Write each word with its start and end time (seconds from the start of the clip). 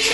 The 0.00 0.06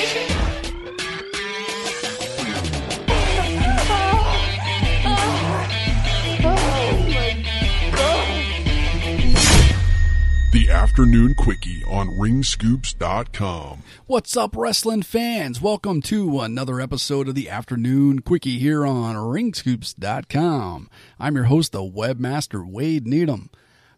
Afternoon 10.72 11.34
Quickie 11.36 11.84
on 11.84 12.08
ringscoops.com. 12.08 13.84
What's 14.06 14.36
up, 14.36 14.56
wrestling 14.56 15.02
fans? 15.02 15.62
Welcome 15.62 16.02
to 16.02 16.40
another 16.40 16.80
episode 16.80 17.28
of 17.28 17.36
the 17.36 17.48
Afternoon 17.48 18.22
Quickie 18.22 18.58
here 18.58 18.84
on 18.84 19.14
ringscoops.com. 19.14 20.90
I'm 21.20 21.34
your 21.36 21.44
host, 21.44 21.70
the 21.70 21.82
webmaster 21.82 22.68
Wade 22.68 23.06
Needham. 23.06 23.50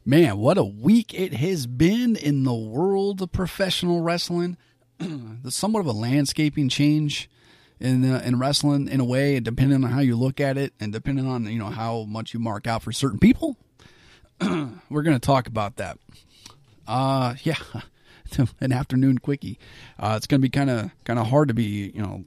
Man, 0.04 0.36
what 0.36 0.58
a 0.58 0.64
week 0.64 1.14
it 1.14 1.32
has 1.32 1.66
been 1.66 2.14
in 2.14 2.44
the 2.44 2.52
world 2.52 3.22
of 3.22 3.32
professional 3.32 4.02
wrestling. 4.02 4.58
Somewhat 5.48 5.80
of 5.80 5.86
a 5.86 5.92
landscaping 5.92 6.68
change 6.68 7.30
in 7.80 8.04
uh, 8.10 8.22
in 8.24 8.38
wrestling 8.38 8.88
in 8.88 9.00
a 9.00 9.04
way, 9.04 9.40
depending 9.40 9.84
on 9.84 9.90
how 9.90 10.00
you 10.00 10.16
look 10.16 10.40
at 10.40 10.56
it, 10.56 10.72
and 10.80 10.92
depending 10.92 11.26
on 11.26 11.46
you 11.46 11.58
know 11.58 11.66
how 11.66 12.04
much 12.04 12.34
you 12.34 12.40
mark 12.40 12.66
out 12.66 12.82
for 12.82 12.92
certain 12.92 13.18
people. 13.18 13.56
We're 14.40 15.02
going 15.02 15.18
to 15.18 15.26
talk 15.26 15.46
about 15.46 15.76
that. 15.76 15.98
Uh, 16.86 17.34
yeah, 17.42 17.58
an 18.60 18.72
afternoon 18.72 19.18
quickie. 19.18 19.58
Uh, 19.98 20.14
it's 20.16 20.26
going 20.26 20.40
to 20.40 20.42
be 20.42 20.50
kind 20.50 20.70
of 20.70 20.90
kind 21.04 21.18
of 21.18 21.28
hard 21.28 21.48
to 21.48 21.54
be 21.54 21.92
you 21.94 22.02
know 22.02 22.24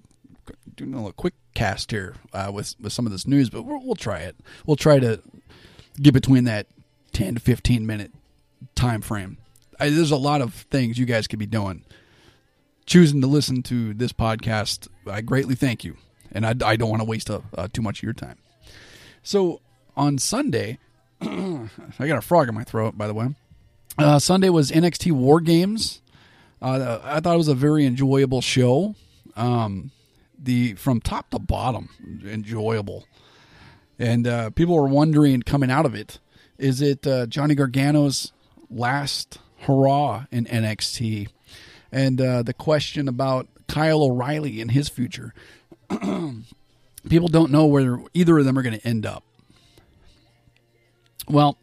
doing 0.76 0.94
a 0.94 0.98
little 0.98 1.14
quick 1.14 1.34
cast 1.54 1.92
here 1.92 2.16
uh, 2.34 2.52
with 2.54 2.76
with 2.80 2.94
some 2.94 3.06
of 3.06 3.12
this 3.12 3.28
news, 3.28 3.50
but 3.50 3.64
we'll, 3.64 3.84
we'll 3.84 3.96
try 3.96 4.20
it. 4.20 4.36
We'll 4.66 4.78
try 4.78 5.00
to 5.00 5.22
get 6.02 6.14
between 6.14 6.46
that 6.46 6.68
ten 7.12 7.36
to 7.36 7.42
fifteen 7.42 7.86
minute 7.86 8.12
time 8.76 9.02
frame. 9.02 9.38
I, 9.80 9.90
there's 9.90 10.12
a 10.12 10.18
lot 10.18 10.42
of 10.42 10.54
things 10.54 10.98
you 10.98 11.06
guys 11.06 11.28
could 11.28 11.40
be 11.40 11.48
doing. 11.48 11.84
Choosing 12.86 13.22
to 13.22 13.28
listen 13.28 13.64
to 13.64 13.94
this 13.94 14.12
podcast, 14.12 14.88
I 15.08 15.22
greatly 15.22 15.56
thank 15.56 15.84
you, 15.84 15.98
and 16.32 16.46
I, 16.46 16.56
I 16.66 16.76
don't 16.76 16.90
want 16.90 17.02
to 17.02 17.06
waste 17.08 17.30
a, 17.30 17.42
uh, 17.58 17.68
too 17.72 17.82
much 17.82 18.00
of 18.00 18.04
your 18.04 18.14
time. 18.14 18.38
So 19.24 19.62
on 19.96 20.18
Sunday, 20.18 20.80
I 21.22 21.68
got 22.00 22.18
a 22.18 22.22
frog 22.22 22.50
in 22.50 22.56
my 22.56 22.64
throat, 22.64 22.98
by 22.98 23.08
the 23.08 23.14
way. 23.14 23.30
Uh, 23.98 24.20
Sunday 24.20 24.50
was 24.50 24.72
NXT 24.72 25.12
War 25.12 25.40
Games. 25.40 26.02
Uh, 26.62 27.00
I 27.04 27.20
thought 27.20 27.36
it 27.36 27.38
was 27.38 27.48
a 27.48 27.56
very 27.56 27.86
enjoyable 27.86 28.42
show. 28.42 28.96
Um, 29.36 29.92
the 30.38 30.74
from 30.74 31.00
top 31.00 31.30
to 31.32 31.40
bottom, 31.40 31.90
enjoyable. 32.26 33.06
And 34.00 34.26
uh, 34.26 34.50
people 34.50 34.76
were 34.76 34.88
wondering 34.88 35.44
coming 35.44 35.70
out 35.70 35.86
of 35.86 35.94
it, 35.94 36.20
is 36.58 36.82
it 36.82 37.06
uh, 37.06 37.28
Johnny 37.28 37.56
Gargano's 37.56 38.32
last 38.70 39.40
hurrah 39.62 40.26
in 40.32 40.46
NXT? 40.46 41.28
And 41.92 42.22
uh, 42.22 42.44
the 42.44 42.54
question 42.54 43.08
about 43.08 43.48
Kyle 43.68 44.04
O'Reilly 44.04 44.62
and 44.62 44.72
his 44.72 44.90
future. 44.90 45.34
people 45.90 47.28
don't 47.28 47.52
know 47.52 47.66
where 47.66 48.00
either 48.14 48.38
of 48.38 48.46
them 48.46 48.58
are 48.58 48.62
going 48.62 48.78
to 48.78 48.88
end 48.88 49.06
up. 49.06 49.24
Well, 51.28 51.58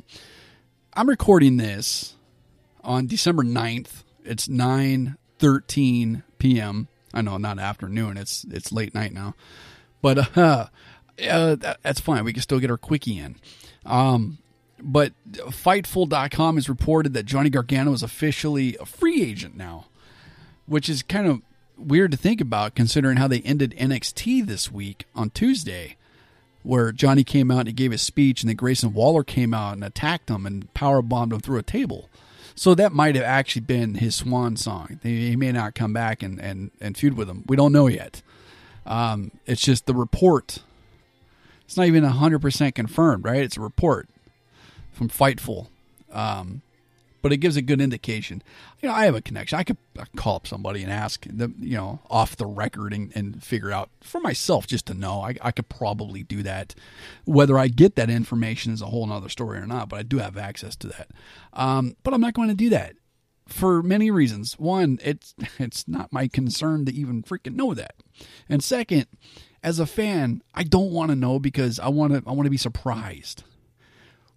I'm 0.94 1.08
recording 1.08 1.58
this 1.58 2.16
on 2.82 3.06
December 3.06 3.42
9th. 3.42 4.04
It's 4.24 4.48
9:13 4.48 6.22
p.m. 6.38 6.88
I 7.12 7.22
know 7.22 7.36
not 7.36 7.58
afternoon. 7.58 8.16
It's 8.16 8.44
it's 8.50 8.72
late 8.72 8.94
night 8.94 9.12
now. 9.12 9.34
But 10.00 10.18
uh, 10.36 10.66
uh 11.28 11.54
that, 11.56 11.78
that's 11.82 12.00
fine. 12.00 12.24
We 12.24 12.32
can 12.32 12.42
still 12.42 12.60
get 12.60 12.70
our 12.70 12.78
quickie 12.78 13.18
in. 13.18 13.36
Um 13.84 14.38
but 14.80 15.12
Fightful.com 15.32 16.54
has 16.54 16.68
reported 16.68 17.12
that 17.14 17.26
Johnny 17.26 17.50
Gargano 17.50 17.92
is 17.92 18.02
officially 18.02 18.76
a 18.78 18.86
free 18.86 19.22
agent 19.22 19.56
now, 19.56 19.87
which 20.68 20.88
is 20.88 21.02
kind 21.02 21.26
of 21.26 21.40
weird 21.76 22.10
to 22.10 22.16
think 22.16 22.40
about 22.40 22.74
considering 22.74 23.16
how 23.16 23.28
they 23.28 23.40
ended 23.40 23.74
NXT 23.78 24.46
this 24.46 24.70
week 24.70 25.06
on 25.14 25.30
Tuesday, 25.30 25.96
where 26.62 26.92
Johnny 26.92 27.24
came 27.24 27.50
out 27.50 27.60
and 27.60 27.68
he 27.68 27.72
gave 27.72 27.92
his 27.92 28.02
speech, 28.02 28.42
and 28.42 28.48
then 28.48 28.56
Grayson 28.56 28.92
Waller 28.92 29.24
came 29.24 29.54
out 29.54 29.74
and 29.74 29.84
attacked 29.84 30.28
him 30.28 30.44
and 30.46 30.72
power 30.74 31.02
bombed 31.02 31.32
him 31.32 31.40
through 31.40 31.58
a 31.58 31.62
table. 31.62 32.08
So 32.54 32.74
that 32.74 32.92
might 32.92 33.14
have 33.14 33.24
actually 33.24 33.62
been 33.62 33.94
his 33.94 34.16
swan 34.16 34.56
song. 34.56 34.98
He 35.04 35.36
may 35.36 35.52
not 35.52 35.76
come 35.76 35.92
back 35.92 36.24
and, 36.24 36.40
and, 36.40 36.72
and 36.80 36.96
feud 36.96 37.16
with 37.16 37.28
him. 37.28 37.44
We 37.46 37.56
don't 37.56 37.72
know 37.72 37.86
yet. 37.86 38.20
Um, 38.84 39.30
it's 39.46 39.60
just 39.60 39.86
the 39.86 39.94
report. 39.94 40.58
It's 41.64 41.76
not 41.76 41.86
even 41.86 42.02
100% 42.02 42.74
confirmed, 42.74 43.24
right? 43.24 43.42
It's 43.42 43.56
a 43.56 43.60
report 43.60 44.08
from 44.92 45.08
Fightful. 45.08 45.68
Um, 46.10 46.62
but 47.22 47.32
it 47.32 47.38
gives 47.38 47.56
a 47.56 47.62
good 47.62 47.80
indication. 47.80 48.42
You 48.80 48.88
know, 48.88 48.94
I 48.94 49.04
have 49.04 49.14
a 49.14 49.20
connection. 49.20 49.58
I 49.58 49.64
could 49.64 49.78
call 50.16 50.36
up 50.36 50.46
somebody 50.46 50.82
and 50.82 50.92
ask 50.92 51.24
them, 51.26 51.56
you 51.58 51.76
know, 51.76 52.00
off 52.10 52.36
the 52.36 52.46
record 52.46 52.92
and, 52.92 53.12
and 53.14 53.42
figure 53.42 53.72
out 53.72 53.90
for 54.00 54.20
myself 54.20 54.66
just 54.66 54.86
to 54.86 54.94
know. 54.94 55.20
I, 55.20 55.34
I 55.42 55.50
could 55.50 55.68
probably 55.68 56.22
do 56.22 56.42
that. 56.42 56.74
Whether 57.24 57.58
I 57.58 57.68
get 57.68 57.96
that 57.96 58.10
information 58.10 58.72
is 58.72 58.82
a 58.82 58.86
whole 58.86 59.10
other 59.12 59.28
story 59.28 59.58
or 59.58 59.66
not, 59.66 59.88
but 59.88 59.98
I 59.98 60.02
do 60.02 60.18
have 60.18 60.36
access 60.36 60.76
to 60.76 60.88
that. 60.88 61.10
Um, 61.52 61.96
but 62.02 62.14
I'm 62.14 62.20
not 62.20 62.34
going 62.34 62.48
to 62.48 62.54
do 62.54 62.70
that 62.70 62.94
for 63.48 63.82
many 63.82 64.10
reasons. 64.10 64.58
One, 64.58 64.98
it's 65.02 65.34
it's 65.58 65.88
not 65.88 66.12
my 66.12 66.28
concern 66.28 66.84
to 66.84 66.92
even 66.92 67.22
freaking 67.22 67.54
know 67.54 67.74
that. 67.74 67.94
And 68.48 68.62
second, 68.62 69.06
as 69.62 69.80
a 69.80 69.86
fan, 69.86 70.42
I 70.54 70.62
don't 70.62 70.92
want 70.92 71.10
to 71.10 71.16
know 71.16 71.38
because 71.38 71.80
I 71.80 71.88
want 71.88 72.12
to 72.12 72.22
I 72.26 72.32
want 72.32 72.46
to 72.46 72.50
be 72.50 72.56
surprised 72.56 73.42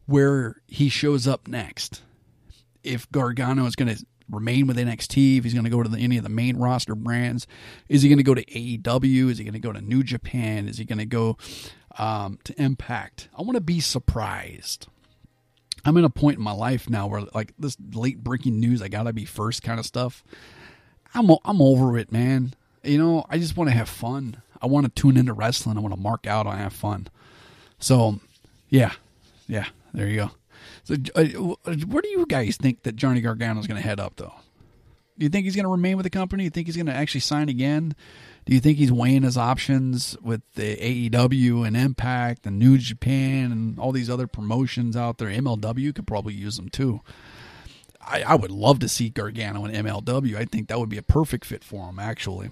where 0.07 0.57
he 0.67 0.89
shows 0.89 1.27
up 1.27 1.47
next 1.47 2.01
if 2.83 3.11
Gargano 3.11 3.65
is 3.65 3.75
going 3.75 3.95
to 3.95 4.05
remain 4.29 4.65
with 4.67 4.77
NXT, 4.77 5.37
if 5.37 5.43
he's 5.43 5.53
going 5.53 5.65
to 5.65 5.69
go 5.69 5.83
to 5.83 5.89
the, 5.89 5.99
any 5.99 6.17
of 6.17 6.23
the 6.23 6.29
main 6.29 6.57
roster 6.57 6.95
brands. 6.95 7.47
Is 7.89 8.01
he 8.01 8.09
going 8.09 8.17
to 8.17 8.23
go 8.23 8.33
to 8.33 8.45
AEW? 8.45 9.29
Is 9.29 9.37
he 9.37 9.43
going 9.43 9.53
to 9.53 9.59
go 9.59 9.73
to 9.73 9.81
New 9.81 10.03
Japan? 10.03 10.67
Is 10.67 10.77
he 10.77 10.85
going 10.85 10.99
to 10.99 11.05
go 11.05 11.37
um, 11.97 12.39
to 12.45 12.59
Impact? 12.61 13.29
I 13.37 13.41
want 13.41 13.55
to 13.55 13.61
be 13.61 13.79
surprised. 13.79 14.87
I'm 15.83 15.97
in 15.97 16.05
a 16.05 16.09
point 16.09 16.37
in 16.37 16.43
my 16.43 16.51
life 16.51 16.89
now 16.89 17.07
where 17.07 17.23
like 17.33 17.53
this 17.57 17.75
late 17.93 18.23
breaking 18.23 18.59
news, 18.59 18.81
I 18.81 18.87
gotta 18.87 19.13
be 19.13 19.25
first 19.25 19.63
kind 19.63 19.79
of 19.79 19.85
stuff. 19.85 20.23
I'm 21.13 21.29
I'm 21.43 21.61
over 21.61 21.97
it, 21.97 22.11
man. 22.11 22.53
You 22.83 22.97
know, 22.99 23.25
I 23.29 23.37
just 23.39 23.57
want 23.57 23.69
to 23.69 23.75
have 23.75 23.89
fun. 23.89 24.41
I 24.61 24.67
want 24.67 24.85
to 24.85 25.01
tune 25.01 25.17
into 25.17 25.33
wrestling. 25.33 25.77
I 25.77 25.81
want 25.81 25.93
to 25.95 25.99
mark 25.99 26.27
out. 26.27 26.45
I 26.45 26.57
have 26.57 26.73
fun. 26.73 27.07
So, 27.79 28.19
yeah, 28.69 28.93
yeah. 29.47 29.65
There 29.93 30.07
you 30.07 30.17
go. 30.17 30.31
So, 30.83 30.95
uh, 31.15 31.25
where 31.87 32.01
do 32.01 32.09
you 32.09 32.25
guys 32.27 32.57
think 32.57 32.83
that 32.83 32.95
Johnny 32.95 33.21
Gargano 33.21 33.59
is 33.59 33.67
going 33.67 33.81
to 33.81 33.87
head 33.87 33.99
up, 33.99 34.13
though? 34.17 34.33
Do 35.17 35.25
you 35.25 35.29
think 35.29 35.45
he's 35.45 35.55
going 35.55 35.65
to 35.65 35.71
remain 35.71 35.97
with 35.97 36.03
the 36.03 36.09
company? 36.09 36.41
Do 36.41 36.45
you 36.45 36.49
think 36.49 36.67
he's 36.67 36.75
going 36.75 36.87
to 36.87 36.93
actually 36.93 37.21
sign 37.21 37.49
again? 37.49 37.95
Do 38.45 38.53
you 38.53 38.59
think 38.59 38.77
he's 38.77 38.91
weighing 38.91 39.21
his 39.21 39.37
options 39.37 40.17
with 40.21 40.41
the 40.55 40.75
AEW 40.77 41.67
and 41.67 41.77
Impact 41.77 42.47
and 42.47 42.57
New 42.57 42.77
Japan 42.77 43.51
and 43.51 43.77
all 43.77 43.91
these 43.91 44.09
other 44.09 44.25
promotions 44.25 44.97
out 44.97 45.19
there? 45.19 45.29
MLW 45.29 45.93
could 45.93 46.07
probably 46.07 46.33
use 46.33 46.57
them 46.57 46.69
too. 46.69 47.01
I, 48.01 48.23
I 48.23 48.35
would 48.35 48.49
love 48.49 48.79
to 48.79 48.89
see 48.89 49.09
Gargano 49.09 49.65
in 49.65 49.85
MLW. 49.85 50.35
I 50.35 50.45
think 50.45 50.69
that 50.69 50.79
would 50.79 50.89
be 50.89 50.97
a 50.97 51.03
perfect 51.03 51.45
fit 51.45 51.63
for 51.63 51.87
him, 51.87 51.99
actually. 51.99 52.49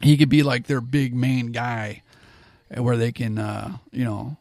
He 0.00 0.16
could 0.16 0.28
be 0.28 0.42
like 0.42 0.68
their 0.68 0.80
big 0.80 1.14
main 1.14 1.48
guy 1.48 2.02
where 2.68 2.96
they 2.96 3.10
can, 3.12 3.38
uh, 3.38 3.78
you 3.90 4.04
know, 4.04 4.36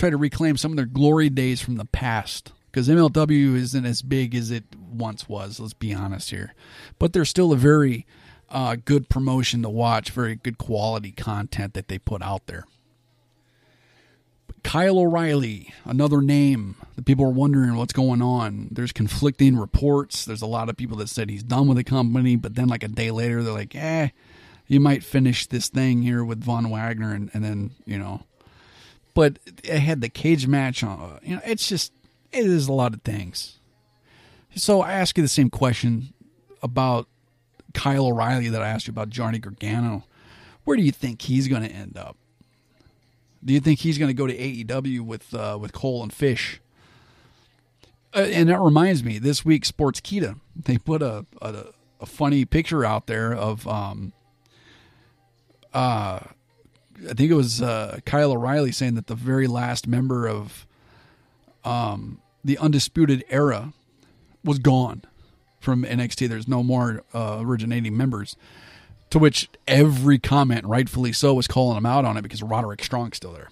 try 0.00 0.10
to 0.10 0.16
reclaim 0.16 0.56
some 0.56 0.72
of 0.72 0.76
their 0.76 0.86
glory 0.86 1.28
days 1.28 1.60
from 1.60 1.76
the 1.76 1.84
past 1.84 2.52
because 2.70 2.88
MLW 2.88 3.54
isn't 3.54 3.84
as 3.84 4.00
big 4.00 4.34
as 4.34 4.50
it 4.50 4.64
once 4.74 5.28
was. 5.28 5.60
Let's 5.60 5.74
be 5.74 5.92
honest 5.92 6.30
here, 6.30 6.54
but 6.98 7.12
they're 7.12 7.26
still 7.26 7.52
a 7.52 7.56
very 7.56 8.06
uh, 8.48 8.76
good 8.82 9.10
promotion 9.10 9.62
to 9.62 9.68
watch. 9.68 10.10
Very 10.10 10.36
good 10.36 10.56
quality 10.56 11.12
content 11.12 11.74
that 11.74 11.88
they 11.88 11.98
put 11.98 12.22
out 12.22 12.46
there. 12.46 12.64
Kyle 14.62 14.98
O'Reilly, 14.98 15.72
another 15.84 16.22
name 16.22 16.76
that 16.96 17.04
people 17.04 17.26
are 17.26 17.30
wondering 17.30 17.76
what's 17.76 17.92
going 17.92 18.22
on. 18.22 18.68
There's 18.70 18.92
conflicting 18.92 19.56
reports. 19.56 20.24
There's 20.24 20.42
a 20.42 20.46
lot 20.46 20.68
of 20.68 20.76
people 20.76 20.96
that 20.98 21.08
said 21.08 21.28
he's 21.30 21.42
done 21.42 21.66
with 21.68 21.76
the 21.76 21.84
company, 21.84 22.36
but 22.36 22.54
then 22.54 22.68
like 22.68 22.82
a 22.82 22.88
day 22.88 23.10
later, 23.10 23.42
they're 23.42 23.52
like, 23.52 23.74
eh, 23.74 24.08
you 24.66 24.80
might 24.80 25.04
finish 25.04 25.46
this 25.46 25.68
thing 25.68 26.02
here 26.02 26.24
with 26.24 26.42
Von 26.42 26.70
Wagner, 26.70 27.12
and, 27.12 27.30
and 27.34 27.44
then 27.44 27.70
you 27.86 27.98
know 27.98 28.24
but 29.14 29.38
it 29.46 29.80
had 29.80 30.00
the 30.00 30.08
cage 30.08 30.46
match 30.46 30.82
on. 30.82 31.18
You 31.22 31.36
know, 31.36 31.42
it's 31.44 31.68
just 31.68 31.92
it 32.32 32.46
is 32.46 32.68
a 32.68 32.72
lot 32.72 32.94
of 32.94 33.02
things. 33.02 33.58
So 34.54 34.80
I 34.80 34.92
ask 34.92 35.16
you 35.16 35.22
the 35.22 35.28
same 35.28 35.50
question 35.50 36.12
about 36.62 37.06
Kyle 37.72 38.06
O'Reilly 38.06 38.48
that 38.48 38.62
I 38.62 38.68
asked 38.68 38.86
you 38.86 38.92
about 38.92 39.10
Johnny 39.10 39.38
Gargano. 39.38 40.04
Where 40.64 40.76
do 40.76 40.82
you 40.82 40.92
think 40.92 41.22
he's 41.22 41.48
going 41.48 41.62
to 41.62 41.70
end 41.70 41.96
up? 41.96 42.16
Do 43.44 43.54
you 43.54 43.60
think 43.60 43.80
he's 43.80 43.96
going 43.96 44.08
to 44.08 44.14
go 44.14 44.26
to 44.26 44.36
AEW 44.36 45.00
with 45.00 45.32
uh, 45.32 45.56
with 45.60 45.72
Cole 45.72 46.02
and 46.02 46.12
Fish? 46.12 46.60
Uh, 48.12 48.18
and 48.18 48.48
that 48.48 48.60
reminds 48.60 49.04
me, 49.04 49.18
this 49.18 49.44
week 49.44 49.64
Sportskeeda 49.64 50.38
they 50.56 50.78
put 50.78 51.00
a, 51.00 51.24
a, 51.40 51.66
a 52.00 52.06
funny 52.06 52.44
picture 52.44 52.84
out 52.84 53.06
there 53.06 53.32
of 53.32 53.66
um 53.68 54.12
uh 55.72 56.20
I 57.08 57.14
think 57.14 57.30
it 57.30 57.34
was 57.34 57.62
uh, 57.62 58.00
Kyle 58.04 58.32
O'Reilly 58.32 58.72
saying 58.72 58.94
that 58.94 59.06
the 59.06 59.14
very 59.14 59.46
last 59.46 59.86
member 59.86 60.26
of 60.28 60.66
um, 61.64 62.20
the 62.44 62.58
Undisputed 62.58 63.24
Era 63.30 63.72
was 64.44 64.58
gone. 64.58 65.02
from 65.60 65.84
NXT. 65.84 66.28
There's 66.28 66.48
no 66.48 66.62
more 66.62 67.02
uh, 67.12 67.38
originating 67.40 67.96
members. 67.96 68.36
To 69.10 69.18
which 69.18 69.48
every 69.66 70.18
comment, 70.18 70.64
rightfully 70.64 71.12
so, 71.12 71.34
was 71.34 71.48
calling 71.48 71.76
him 71.76 71.84
out 71.84 72.04
on 72.04 72.16
it 72.16 72.22
because 72.22 72.42
Roderick 72.42 72.82
Strong's 72.84 73.16
still 73.16 73.32
there. 73.32 73.50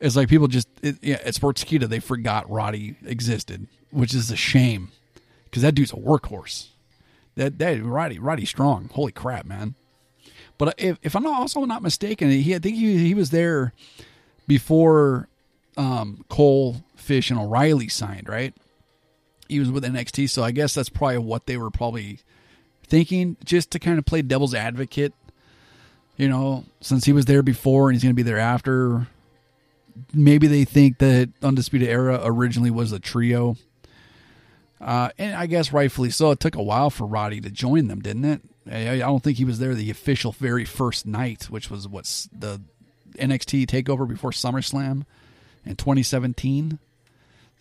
It's 0.00 0.14
like 0.16 0.28
people 0.28 0.46
just 0.48 0.68
it, 0.82 0.96
yeah, 1.00 1.20
at 1.24 1.34
Sportskeeda 1.34 1.88
they 1.88 2.00
forgot 2.00 2.48
Roddy 2.50 2.96
existed, 3.06 3.66
which 3.90 4.14
is 4.14 4.30
a 4.30 4.36
shame 4.36 4.90
because 5.44 5.62
that 5.62 5.74
dude's 5.74 5.92
a 5.92 5.96
workhorse. 5.96 6.66
That 7.36 7.58
that 7.58 7.82
Roddy 7.82 8.18
Roddy 8.18 8.44
Strong, 8.44 8.90
holy 8.92 9.12
crap, 9.12 9.46
man! 9.46 9.74
But 10.58 10.74
if, 10.78 10.98
if 11.02 11.16
I'm 11.16 11.22
not 11.22 11.40
also 11.40 11.64
not 11.64 11.82
mistaken, 11.82 12.30
he 12.30 12.54
I 12.54 12.58
think 12.58 12.76
he 12.76 12.98
he 12.98 13.14
was 13.14 13.30
there 13.30 13.72
before 14.46 15.28
um, 15.76 16.24
Cole, 16.28 16.84
Fish, 16.96 17.30
and 17.30 17.38
O'Reilly 17.38 17.88
signed, 17.88 18.28
right? 18.28 18.54
He 19.48 19.58
was 19.58 19.70
with 19.70 19.84
NXT, 19.84 20.30
so 20.30 20.42
I 20.42 20.52
guess 20.52 20.74
that's 20.74 20.88
probably 20.88 21.18
what 21.18 21.46
they 21.46 21.56
were 21.56 21.70
probably 21.70 22.20
thinking, 22.86 23.36
just 23.44 23.70
to 23.72 23.78
kind 23.78 23.98
of 23.98 24.04
play 24.04 24.22
devil's 24.22 24.54
advocate. 24.54 25.12
You 26.16 26.28
know, 26.28 26.64
since 26.80 27.04
he 27.04 27.12
was 27.12 27.24
there 27.24 27.42
before 27.42 27.88
and 27.88 27.96
he's 27.96 28.02
going 28.02 28.14
to 28.14 28.16
be 28.16 28.22
there 28.22 28.38
after, 28.38 29.08
maybe 30.12 30.46
they 30.46 30.64
think 30.64 30.98
that 30.98 31.30
Undisputed 31.42 31.88
Era 31.88 32.20
originally 32.22 32.70
was 32.70 32.92
a 32.92 33.00
trio. 33.00 33.56
Uh, 34.80 35.08
and 35.18 35.34
I 35.34 35.46
guess 35.46 35.72
rightfully 35.72 36.10
so. 36.10 36.30
It 36.30 36.40
took 36.40 36.54
a 36.54 36.62
while 36.62 36.90
for 36.90 37.06
Roddy 37.06 37.40
to 37.40 37.50
join 37.50 37.88
them, 37.88 38.00
didn't 38.00 38.24
it? 38.26 38.42
I 38.70 38.98
don't 38.98 39.22
think 39.22 39.38
he 39.38 39.44
was 39.44 39.58
there 39.58 39.74
the 39.74 39.90
official 39.90 40.32
very 40.32 40.64
first 40.64 41.06
night, 41.06 41.44
which 41.44 41.70
was 41.70 41.86
what's 41.86 42.28
the 42.32 42.62
NXT 43.18 43.66
takeover 43.66 44.08
before 44.08 44.30
SummerSlam 44.30 45.04
in 45.64 45.76
2017. 45.76 46.78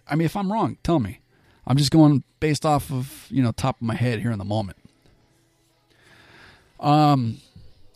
I 0.08 0.16
mean, 0.16 0.26
if 0.26 0.36
I'm 0.36 0.52
wrong, 0.52 0.78
tell 0.84 1.00
me. 1.00 1.20
I'm 1.66 1.78
just 1.78 1.92
going 1.92 2.24
based 2.40 2.66
off 2.66 2.92
of 2.92 3.28
you 3.30 3.42
know 3.42 3.52
top 3.52 3.78
of 3.78 3.82
my 3.82 3.96
head 3.96 4.20
here 4.20 4.32
in 4.32 4.40
the 4.40 4.46
moment. 4.46 4.78
Um, 6.80 7.38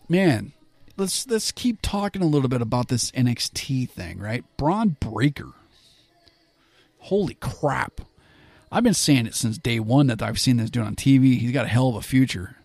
man, 0.07 0.53
let's 0.95 1.27
let's 1.27 1.51
keep 1.51 1.81
talking 1.81 2.21
a 2.21 2.27
little 2.27 2.49
bit 2.49 2.61
about 2.61 2.87
this 2.87 3.11
NXT 3.11 3.89
thing, 3.89 4.19
right? 4.19 4.43
Bron 4.57 4.95
Breakker. 4.99 5.51
Holy 6.99 7.35
crap! 7.35 8.01
I've 8.71 8.83
been 8.83 8.93
saying 8.93 9.27
it 9.27 9.35
since 9.35 9.57
day 9.57 9.79
one 9.79 10.07
that 10.07 10.21
I've 10.21 10.39
seen 10.39 10.57
this 10.57 10.69
dude 10.69 10.83
on 10.83 10.95
TV. 10.95 11.37
He's 11.37 11.51
got 11.51 11.65
a 11.65 11.69
hell 11.69 11.89
of 11.89 11.95
a 11.95 12.01
future. 12.01 12.56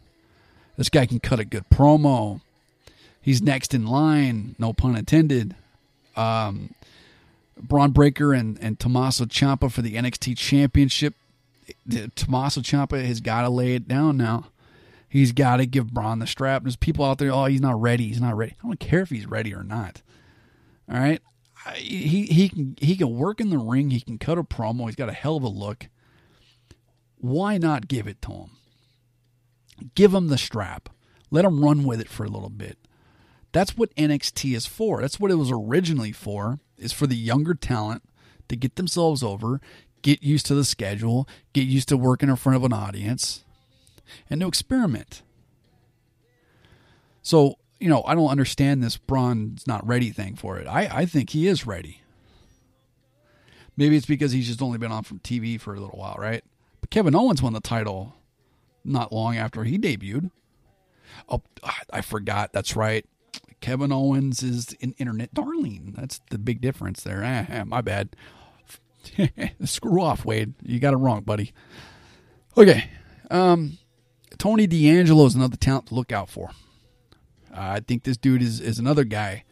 This 0.77 0.89
guy 0.89 1.07
can 1.07 1.21
cut 1.21 1.41
a 1.41 1.45
good 1.45 1.69
promo. 1.69 2.41
He's 3.21 3.41
next 3.41 3.75
in 3.75 3.87
line, 3.87 4.57
no 4.59 4.73
pun 4.73 4.97
intended. 4.97 5.55
Um, 6.17 6.75
Bron 7.57 7.93
Breakker 7.93 8.33
and, 8.33 8.59
and 8.61 8.79
Tommaso 8.79 9.25
Ciampa 9.27 9.71
for 9.71 9.83
the 9.83 9.95
NXT 9.95 10.37
Championship. 10.37 11.15
Tommaso 12.17 12.61
Ciampa 12.61 13.05
has 13.05 13.21
got 13.21 13.43
to 13.43 13.49
lay 13.49 13.75
it 13.75 13.87
down 13.87 14.17
now. 14.17 14.47
He's 15.09 15.33
got 15.33 15.59
to 15.59 15.67
give 15.67 15.93
Bron 15.93 16.19
the 16.19 16.27
strap. 16.27 16.63
There's 16.63 16.77
people 16.77 17.05
out 17.05 17.19
there, 17.19 17.31
oh, 17.31 17.45
he's 17.45 17.61
not 17.61 17.81
ready. 17.81 18.09
He's 18.09 18.21
not 18.21 18.37
ready. 18.37 18.57
I 18.63 18.67
don't 18.67 18.81
care 18.81 19.01
if 19.01 19.11
he's 19.11 19.27
ready 19.27 19.55
or 19.55 19.63
not. 19.63 20.03
All 20.91 20.99
right. 20.99 21.21
He 21.77 22.27
he 22.27 22.49
can 22.49 22.77
he 22.81 22.97
can 22.97 23.17
work 23.17 23.41
in 23.41 23.51
the 23.51 23.59
ring. 23.59 23.91
He 23.91 24.01
can 24.01 24.19
cut 24.19 24.37
a 24.37 24.43
promo. 24.43 24.87
He's 24.87 24.97
got 24.97 25.09
a 25.09 25.13
hell 25.13 25.37
of 25.37 25.45
a 25.45 25.49
look. 25.49 25.87
Why 27.19 27.57
not 27.57 27.87
give 27.87 28.09
it 28.09 28.21
to 28.23 28.33
him? 28.33 28.51
Give 29.95 30.13
them 30.13 30.29
the 30.29 30.39
strap. 30.39 30.89
Let 31.31 31.43
them 31.43 31.65
run 31.65 31.85
with 31.85 32.01
it 32.01 32.09
for 32.09 32.25
a 32.25 32.29
little 32.29 32.51
bit. 32.51 32.79
That's 33.53 33.77
what 33.77 33.95
NXT 33.97 34.55
is 34.55 34.67
for. 34.67 35.01
That's 35.01 35.21
what 35.21 35.31
it 35.31 35.37
was 35.37 35.51
originally 35.51 36.13
for. 36.13 36.59
Is 36.79 36.93
for 36.93 37.07
the 37.07 37.17
younger 37.17 37.55
talent 37.55 38.03
to 38.49 38.57
get 38.57 38.77
themselves 38.77 39.23
over, 39.23 39.61
get 40.03 40.23
used 40.23 40.47
to 40.47 40.55
the 40.55 40.65
schedule, 40.65 41.29
get 41.53 41.67
used 41.67 41.89
to 41.89 41.97
working 41.97 42.29
in 42.29 42.37
front 42.37 42.57
of 42.57 42.65
an 42.65 42.73
audience, 42.73 43.45
and 44.29 44.41
to 44.41 44.49
experiment. 44.49 45.23
So, 47.23 47.57
you 47.79 47.89
know, 47.89 48.03
I 48.05 48.15
don't 48.15 48.29
understand 48.29 48.83
this 48.83 48.97
Bron's 48.97 49.67
not 49.67 49.87
ready 49.87 50.11
thing 50.11 50.35
for 50.35 50.59
it. 50.59 50.67
I, 50.67 50.89
I 50.93 51.07
think 51.07 51.31
he 51.31 51.47
is 51.47 51.67
ready. 51.67 52.03
Maybe 53.77 53.97
it's 53.97 54.07
because 54.07 54.33
he's 54.33 54.49
just 54.49 54.61
only 54.61 54.79
been 54.79 54.93
on 54.93 55.05
from 55.05 55.21
TV 55.21 55.59
for 55.61 55.75
a 55.75 55.81
little 55.81 55.99
while, 55.99 56.17
right? 56.19 56.45
But 56.81 56.91
Kevin 56.91 57.15
Owens 57.15 57.43
won 57.43 57.53
the 57.53 57.61
title 57.61 58.17
not 58.85 59.13
long 59.13 59.37
after 59.37 59.65
he 59.65 59.79
debuted. 59.79 60.31
Oh, 61.29 61.43
I 61.93 62.01
forgot. 62.01 62.53
That's 62.53 62.77
right. 62.77 63.07
Kevin 63.61 63.93
Owens 63.93 64.43
is 64.43 64.77
an 64.83 64.95
internet 64.99 65.33
darling. 65.33 65.95
That's 65.97 66.21
the 66.31 66.39
big 66.39 66.61
difference 66.61 67.03
there. 67.03 67.23
Eh, 67.23 67.47
eh, 67.49 67.65
my 67.65 67.81
bad. 67.81 68.17
Screw 69.65 70.03
off, 70.03 70.25
Wade. 70.25 70.55
You 70.63 70.81
got 70.81 70.95
it 70.95 70.99
wrong, 70.99 71.23
buddy. 71.23 71.53
Okay. 72.57 72.91
Um, 73.31 73.79
Tony 74.39 74.67
D'Angelo 74.67 75.25
is 75.27 75.35
another 75.35 75.57
talent 75.57 75.87
to 75.87 75.95
look 75.95 76.13
out 76.13 76.29
for. 76.29 76.51
Uh, 77.53 77.77
I 77.77 77.81
think 77.81 78.03
this 78.03 78.17
dude 78.17 78.43
is, 78.43 78.61
is 78.61 78.79
another 78.79 79.05
guy 79.05 79.45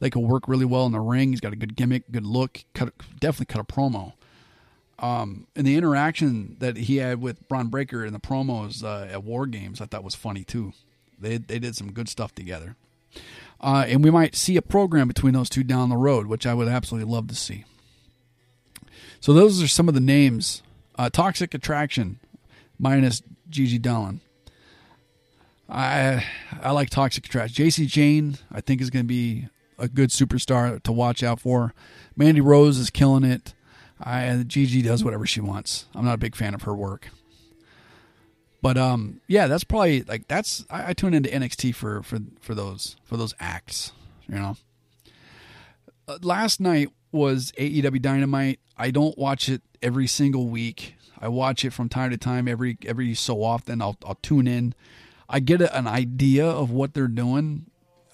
that 0.00 0.10
can 0.10 0.22
work 0.22 0.48
really 0.48 0.64
well 0.64 0.84
in 0.86 0.92
the 0.92 1.00
ring. 1.00 1.30
He's 1.30 1.40
got 1.40 1.52
a 1.52 1.56
good 1.56 1.76
gimmick, 1.76 2.10
good 2.10 2.26
look. 2.26 2.64
Cut, 2.74 2.92
definitely 3.20 3.46
cut 3.46 3.60
a 3.60 3.64
promo. 3.64 4.14
Um, 5.02 5.48
and 5.56 5.66
the 5.66 5.76
interaction 5.76 6.56
that 6.60 6.76
he 6.76 6.98
had 6.98 7.20
with 7.20 7.46
Bron 7.48 7.66
Breakker 7.66 8.04
in 8.04 8.12
the 8.12 8.20
promos 8.20 8.84
uh, 8.84 9.12
at 9.12 9.24
War 9.24 9.46
Games, 9.46 9.80
I 9.80 9.86
thought 9.86 10.04
was 10.04 10.14
funny 10.14 10.44
too. 10.44 10.72
They 11.18 11.38
they 11.38 11.58
did 11.58 11.74
some 11.74 11.92
good 11.92 12.08
stuff 12.08 12.34
together, 12.34 12.76
uh, 13.60 13.84
and 13.88 14.04
we 14.04 14.10
might 14.10 14.36
see 14.36 14.56
a 14.56 14.62
program 14.62 15.08
between 15.08 15.34
those 15.34 15.50
two 15.50 15.64
down 15.64 15.88
the 15.88 15.96
road, 15.96 16.26
which 16.26 16.46
I 16.46 16.54
would 16.54 16.68
absolutely 16.68 17.12
love 17.12 17.26
to 17.28 17.34
see. 17.34 17.64
So 19.20 19.32
those 19.32 19.60
are 19.62 19.68
some 19.68 19.88
of 19.88 19.94
the 19.94 20.00
names. 20.00 20.62
Uh, 20.96 21.10
Toxic 21.10 21.52
Attraction, 21.52 22.20
minus 22.78 23.22
Gigi 23.50 23.78
Dolan. 23.78 24.20
I 25.68 26.24
I 26.62 26.70
like 26.70 26.90
Toxic 26.90 27.26
Attraction. 27.26 27.54
Jacy 27.54 27.86
Jane, 27.86 28.38
I 28.52 28.60
think 28.60 28.80
is 28.80 28.90
going 28.90 29.04
to 29.04 29.08
be 29.08 29.48
a 29.78 29.88
good 29.88 30.10
superstar 30.10 30.80
to 30.82 30.92
watch 30.92 31.24
out 31.24 31.40
for. 31.40 31.74
Mandy 32.14 32.40
Rose 32.40 32.78
is 32.78 32.90
killing 32.90 33.24
it. 33.24 33.54
I 34.02 34.42
Gigi 34.46 34.82
does 34.82 35.04
whatever 35.04 35.26
she 35.26 35.40
wants. 35.40 35.86
I'm 35.94 36.04
not 36.04 36.14
a 36.14 36.18
big 36.18 36.34
fan 36.34 36.54
of 36.54 36.62
her 36.62 36.74
work. 36.74 37.08
But 38.62 38.78
um, 38.78 39.20
yeah, 39.26 39.48
that's 39.48 39.64
probably 39.64 40.02
like 40.04 40.28
that's 40.28 40.64
I, 40.70 40.90
I 40.90 40.92
tune 40.92 41.14
into 41.14 41.28
NXT 41.28 41.74
for 41.74 42.02
for 42.02 42.20
for 42.40 42.54
those 42.54 42.96
for 43.02 43.16
those 43.16 43.34
acts. 43.40 43.92
You 44.28 44.36
know, 44.36 44.56
uh, 46.06 46.18
last 46.22 46.60
night 46.60 46.88
was 47.10 47.52
AEW 47.58 48.00
Dynamite. 48.00 48.60
I 48.78 48.90
don't 48.92 49.18
watch 49.18 49.48
it 49.48 49.62
every 49.82 50.06
single 50.06 50.48
week. 50.48 50.94
I 51.20 51.28
watch 51.28 51.64
it 51.64 51.72
from 51.72 51.88
time 51.88 52.10
to 52.12 52.16
time, 52.16 52.46
every 52.46 52.78
every 52.86 53.14
so 53.14 53.42
often. 53.42 53.82
I'll 53.82 53.96
I'll 54.06 54.18
tune 54.22 54.46
in. 54.46 54.74
I 55.28 55.40
get 55.40 55.60
a, 55.60 55.76
an 55.76 55.88
idea 55.88 56.46
of 56.46 56.70
what 56.70 56.94
they're 56.94 57.08
doing. 57.08 57.66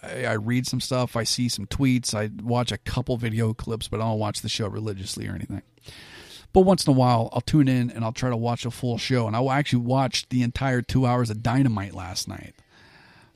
I, 0.08 0.24
I, 0.24 0.32
read 0.34 0.66
some 0.66 0.80
stuff. 0.80 1.16
I 1.16 1.24
see 1.24 1.48
some 1.48 1.66
tweets. 1.66 2.14
I 2.14 2.30
watch 2.42 2.72
a 2.72 2.78
couple 2.78 3.16
video 3.16 3.54
clips, 3.54 3.88
but 3.88 4.00
I 4.00 4.04
don't 4.04 4.18
watch 4.18 4.40
the 4.40 4.48
show 4.48 4.68
religiously 4.68 5.28
or 5.28 5.34
anything. 5.34 5.62
But 6.52 6.62
once 6.62 6.86
in 6.86 6.92
a 6.92 6.96
while, 6.96 7.28
I'll 7.32 7.40
tune 7.40 7.68
in 7.68 7.90
and 7.90 8.04
I'll 8.04 8.12
try 8.12 8.30
to 8.30 8.36
watch 8.36 8.64
a 8.64 8.70
full 8.70 8.98
show. 8.98 9.26
And 9.26 9.36
I 9.36 9.44
actually 9.46 9.84
watched 9.84 10.30
the 10.30 10.42
entire 10.42 10.82
two 10.82 11.06
hours 11.06 11.30
of 11.30 11.42
Dynamite 11.42 11.94
last 11.94 12.26
night. 12.26 12.54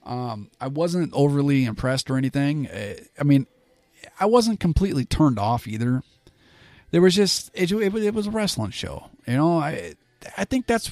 Um, 0.05 0.51
I 0.61 0.69
wasn't 0.69 1.13
overly 1.13 1.65
impressed 1.65 2.11
or 2.11 2.17
anything. 2.17 2.69
Uh, 2.69 2.95
I 3.21 3.23
mean, 3.23 3.47
I 4.19 4.27
wasn't 4.27 4.61
completely 4.61 5.05
turned 5.05 5.39
off 5.39 5.69
either. 5.69 6.03
There 6.91 7.01
was 7.01 7.15
just 7.15 7.51
it, 7.55 7.71
it, 7.71 7.95
it 7.95 8.15
was 8.15 8.27
a 8.27 8.31
wrestling 8.31 8.71
show. 8.71 9.11
You 9.27 9.37
know, 9.37 9.59
I 9.59 9.95
I 10.37 10.45
think 10.45 10.67
that's 10.67 10.91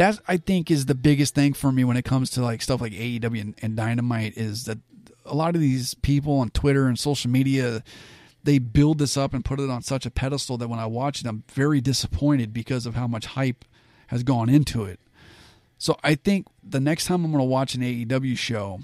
that 0.00 0.18
I 0.26 0.38
think 0.38 0.70
is 0.70 0.86
the 0.86 0.94
biggest 0.94 1.34
thing 1.34 1.52
for 1.52 1.70
me 1.70 1.84
when 1.84 1.98
it 1.98 2.06
comes 2.06 2.30
to 2.30 2.40
like 2.40 2.62
stuff 2.62 2.80
like 2.80 2.92
AEW 2.92 3.38
and, 3.38 3.54
and 3.60 3.76
Dynamite 3.76 4.34
is 4.34 4.64
that 4.64 4.78
a 5.26 5.34
lot 5.34 5.54
of 5.54 5.60
these 5.60 5.92
people 5.92 6.38
on 6.38 6.48
Twitter 6.48 6.86
and 6.86 6.98
social 6.98 7.30
media 7.30 7.82
they 8.42 8.58
build 8.58 8.96
this 8.96 9.18
up 9.18 9.34
and 9.34 9.44
put 9.44 9.60
it 9.60 9.68
on 9.68 9.82
such 9.82 10.06
a 10.06 10.10
pedestal 10.10 10.56
that 10.56 10.68
when 10.68 10.78
I 10.78 10.86
watch 10.86 11.20
it, 11.20 11.26
I'm 11.26 11.44
very 11.52 11.82
disappointed 11.82 12.54
because 12.54 12.86
of 12.86 12.94
how 12.94 13.06
much 13.06 13.26
hype 13.26 13.66
has 14.06 14.22
gone 14.22 14.48
into 14.48 14.84
it. 14.84 14.98
So 15.76 15.98
I 16.02 16.14
think 16.14 16.46
the 16.62 16.80
next 16.80 17.04
time 17.04 17.22
I'm 17.22 17.32
going 17.32 17.44
to 17.44 17.44
watch 17.44 17.74
an 17.74 17.82
AEW 17.82 18.38
show, 18.38 18.80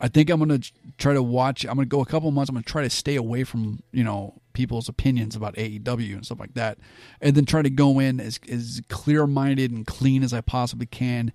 I 0.00 0.08
think 0.08 0.30
I'm 0.30 0.42
going 0.42 0.60
to 0.60 0.72
try 0.96 1.12
to 1.12 1.22
watch. 1.22 1.64
I'm 1.64 1.74
going 1.74 1.86
to 1.86 1.90
go 1.90 2.00
a 2.00 2.06
couple 2.06 2.30
months. 2.30 2.48
I'm 2.48 2.54
going 2.54 2.64
to 2.64 2.70
try 2.70 2.82
to 2.82 2.90
stay 2.90 3.16
away 3.16 3.44
from 3.44 3.82
you 3.92 4.02
know 4.02 4.34
people's 4.52 4.88
opinions 4.88 5.36
about 5.36 5.54
AEW 5.56 6.14
and 6.14 6.24
stuff 6.24 6.40
like 6.40 6.54
that, 6.54 6.78
and 7.20 7.34
then 7.34 7.44
try 7.44 7.62
to 7.62 7.70
go 7.70 7.98
in 7.98 8.18
as 8.20 8.40
as 8.50 8.80
clear 8.88 9.26
minded 9.26 9.70
and 9.70 9.86
clean 9.86 10.22
as 10.22 10.32
I 10.32 10.40
possibly 10.40 10.86
can, 10.86 11.32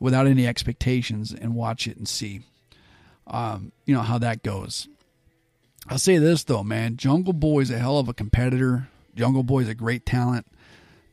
without 0.00 0.26
any 0.26 0.46
expectations, 0.46 1.32
and 1.32 1.54
watch 1.54 1.86
it 1.86 1.98
and 1.98 2.08
see, 2.08 2.40
um, 3.26 3.72
you 3.84 3.94
know 3.94 4.02
how 4.02 4.18
that 4.18 4.42
goes. 4.42 4.88
I'll 5.88 5.98
say 5.98 6.18
this 6.18 6.44
though, 6.44 6.64
man. 6.64 6.96
Jungle 6.96 7.34
Boy's 7.34 7.70
a 7.70 7.78
hell 7.78 7.98
of 7.98 8.08
a 8.08 8.14
competitor. 8.14 8.88
Jungle 9.14 9.42
Boy's 9.42 9.68
a 9.68 9.74
great 9.74 10.06
talent. 10.06 10.46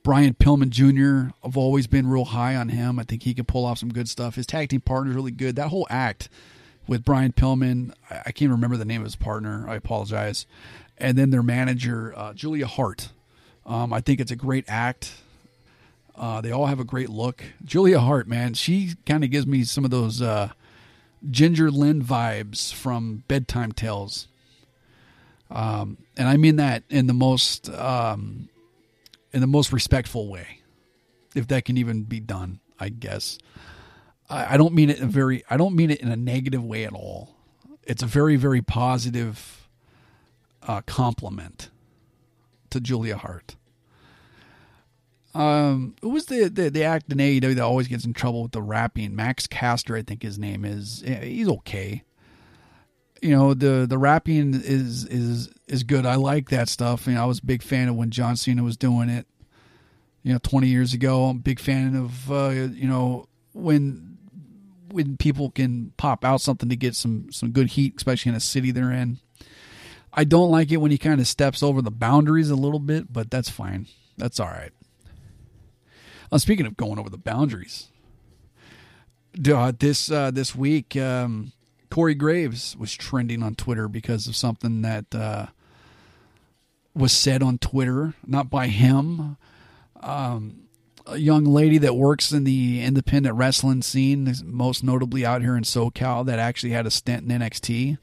Brian 0.04 0.36
Pillman 0.36 0.70
Jr. 0.70 1.34
I've 1.44 1.58
always 1.58 1.88
been 1.88 2.08
real 2.08 2.26
high 2.26 2.56
on 2.56 2.70
him. 2.70 3.00
I 3.00 3.04
think 3.04 3.24
he 3.24 3.34
can 3.34 3.46
pull 3.46 3.66
off 3.66 3.80
some 3.80 3.92
good 3.92 4.08
stuff. 4.08 4.36
His 4.36 4.46
tag 4.46 4.70
team 4.70 4.82
partner 4.82 5.10
is 5.10 5.16
really 5.16 5.32
good. 5.32 5.56
That 5.56 5.70
whole 5.70 5.88
act 5.90 6.30
with 6.88 7.04
Brian 7.04 7.32
Pillman, 7.32 7.94
I 8.10 8.32
can't 8.32 8.52
remember 8.52 8.78
the 8.78 8.86
name 8.86 9.02
of 9.02 9.06
his 9.06 9.16
partner. 9.16 9.66
I 9.68 9.76
apologize. 9.76 10.46
And 10.98 11.18
then 11.18 11.30
their 11.30 11.44
manager, 11.44 12.14
uh, 12.16 12.34
Julia 12.34 12.68
Hart. 12.68 13.10
Um, 13.66 13.92
I 13.92 14.02
think 14.02 14.20
it's 14.20 14.32
a 14.32 14.36
great 14.36 14.66
act. 14.68 15.14
Uh, 16.16 16.40
they 16.42 16.52
all 16.52 16.68
have 16.68 16.80
a 16.80 16.86
great 16.86 17.10
look. 17.10 17.44
Julia 17.64 18.00
Hart, 18.00 18.28
man, 18.28 18.54
she 18.54 18.94
kind 19.06 19.24
of 19.24 19.32
gives 19.32 19.46
me 19.46 19.64
some 19.64 19.84
of 19.84 19.92
those 19.92 20.22
uh, 20.22 20.50
Ginger 21.30 21.72
Lynn 21.72 22.02
vibes 22.02 22.74
from 22.74 23.24
Bedtime 23.28 23.72
Tales. 23.72 24.28
Um, 25.50 25.98
and 26.18 26.28
I 26.28 26.38
mean 26.38 26.56
that 26.56 26.84
in 26.90 27.08
the 27.08 27.14
most 27.14 27.70
um, 27.70 28.50
in 29.32 29.42
the 29.42 29.48
most 29.48 29.74
respectful 29.74 30.30
way, 30.30 30.60
if 31.36 31.48
that 31.48 31.66
can 31.66 31.78
even 31.78 32.04
be 32.04 32.20
done. 32.20 32.60
I 32.78 32.90
guess 32.90 33.38
I, 34.30 34.54
I 34.54 34.58
don't 34.58 34.74
mean 34.74 34.90
it 34.90 34.98
in 34.98 35.04
a 35.04 35.08
very 35.08 35.44
I 35.50 35.58
don't 35.58 35.76
mean 35.76 35.92
it 35.92 36.02
in 36.02 36.12
a 36.12 36.16
negative 36.16 36.64
way 36.64 36.86
at 36.86 36.94
all. 36.94 37.36
It's 37.84 38.04
a 38.04 38.08
very 38.08 38.36
very 38.36 38.62
positive 38.62 39.68
uh, 40.64 40.82
compliment 40.82 41.70
to 42.72 42.80
Julia 42.80 43.18
Hart. 43.18 43.56
Um, 45.34 45.96
who 46.02 46.10
was 46.10 46.28
the, 46.28 46.48
the 46.48 46.70
the 46.70 46.84
act 46.84 47.12
in 47.12 47.18
AEW 47.18 47.56
that 47.56 47.62
always 47.62 47.88
gets 47.88 48.06
in 48.06 48.14
trouble 48.14 48.44
with 48.44 48.54
the 48.54 48.62
rapping? 48.62 49.16
Max 49.16 49.48
Caster, 49.48 49.96
I 49.96 50.02
think 50.02 50.24
his 50.24 50.40
name 50.40 50.64
is. 50.64 51.04
He's 51.06 51.50
okay. 51.50 52.04
You 53.22 53.32
know 53.32 53.54
the 53.54 53.86
the 53.88 53.98
rapping 53.98 54.54
is 54.54 55.06
is 55.06 55.50
is 55.68 55.84
good. 55.84 56.06
I 56.06 56.16
like 56.16 56.50
that 56.50 56.70
stuff. 56.70 57.08
You 57.08 57.14
know, 57.14 57.24
I 57.24 57.26
was 57.26 57.40
a 57.40 57.46
big 57.46 57.64
fan 57.64 57.90
of 57.90 57.96
when 57.96 58.12
John 58.12 58.38
Cena 58.38 58.64
was 58.64 58.78
doing 58.78 59.10
it. 59.10 59.28
You 60.24 60.34
know, 60.34 60.40
twenty 60.40 60.68
years 60.68 60.94
ago. 60.94 61.26
I'm 61.26 61.38
a 61.38 61.40
big 61.40 61.60
fan 61.60 61.96
of 61.96 62.32
uh, 62.32 62.50
you 62.50 62.88
know 62.88 63.28
when 63.52 64.15
when 64.92 65.18
people 65.18 65.52
can 65.52 65.94
pop 65.98 66.24
out 66.24 66.42
something 66.42 66.70
to 66.70 66.76
get 66.76 66.96
some 66.96 67.32
some 67.32 67.52
good 67.52 67.68
heat, 67.68 67.96
especially 67.98 68.30
in 68.30 68.36
a 68.36 68.42
city 68.42 68.72
they're 68.72 68.92
in. 68.92 69.20
I 70.14 70.24
don't 70.24 70.50
like 70.50 70.72
it 70.72 70.78
when 70.78 70.92
he 70.92 70.98
kind 70.98 71.20
of 71.20 71.28
steps 71.28 71.62
over 71.62 71.82
the 71.82 71.92
boundaries 71.92 72.50
a 72.50 72.56
little 72.56 72.80
bit, 72.80 73.12
but 73.12 73.30
that's 73.30 73.50
fine. 73.50 73.88
That's 74.18 74.40
all 74.40 74.48
right. 74.48 74.72
Uh, 76.32 76.38
speaking 76.38 76.66
of 76.66 76.78
going 76.78 76.98
over 76.98 77.10
the 77.10 77.18
boundaries, 77.18 77.90
uh, 79.48 79.74
this 79.78 80.10
uh, 80.10 80.32
this 80.32 80.56
week, 80.56 80.96
um, 80.96 81.52
Corey 81.90 82.16
Graves 82.16 82.76
was 82.78 82.94
trending 82.94 83.44
on 83.44 83.56
Twitter 83.56 83.88
because 83.88 84.28
of 84.28 84.36
something 84.36 84.82
that 84.82 85.14
uh, 85.14 85.48
was 86.94 87.12
said 87.12 87.44
on 87.44 87.58
Twitter, 87.58 88.14
not 88.26 88.50
by 88.50 88.68
him. 88.68 89.38
Um, 90.02 90.65
young 91.14 91.46
lady 91.46 91.78
that 91.80 91.96
works 91.96 92.32
in 92.32 92.44
the 92.44 92.82
independent 92.82 93.36
wrestling 93.36 93.82
scene, 93.82 94.34
most 94.44 94.84
notably 94.84 95.26
out 95.26 95.42
here 95.42 95.56
in 95.56 95.64
SoCal, 95.64 96.26
that 96.26 96.40
actually 96.40 96.72
had 96.72 96.86
a 96.86 96.92
stint 96.92 97.30
in 97.30 97.40
NXT. 97.40 97.98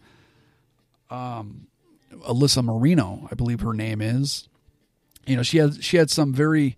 Um, 1.11 1.67
Alyssa 2.13 2.63
Marino, 2.65 3.29
I 3.31 3.35
believe 3.35 3.61
her 3.61 3.73
name 3.73 4.01
is. 4.01 4.49
You 5.27 5.37
know, 5.37 5.43
she 5.43 5.59
had 5.59 5.83
she 5.83 5.97
had 5.97 6.11
some 6.11 6.33
very 6.33 6.77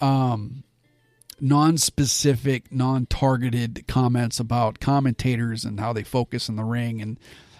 um, 0.00 0.64
non-specific, 1.40 2.72
non-targeted 2.72 3.86
comments 3.88 4.38
about 4.38 4.80
commentators 4.80 5.64
and 5.64 5.80
how 5.80 5.92
they 5.92 6.04
focus 6.04 6.48
in 6.48 6.56
the 6.56 6.64
ring 6.64 7.00
and 7.00 7.18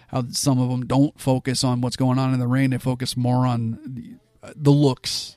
how 0.09 0.25
some 0.31 0.61
of 0.61 0.69
them 0.71 0.87
don't 0.87 1.19
focus 1.19 1.65
on 1.65 1.81
what's 1.81 1.97
going 1.97 2.19
on 2.19 2.33
in 2.33 2.41
the 2.41 2.47
ring. 2.47 2.71
They 2.71 2.79
focus 2.79 3.17
more 3.17 3.47
on 3.47 3.79
the, 3.85 4.17
the 4.55 4.71
looks 4.71 5.37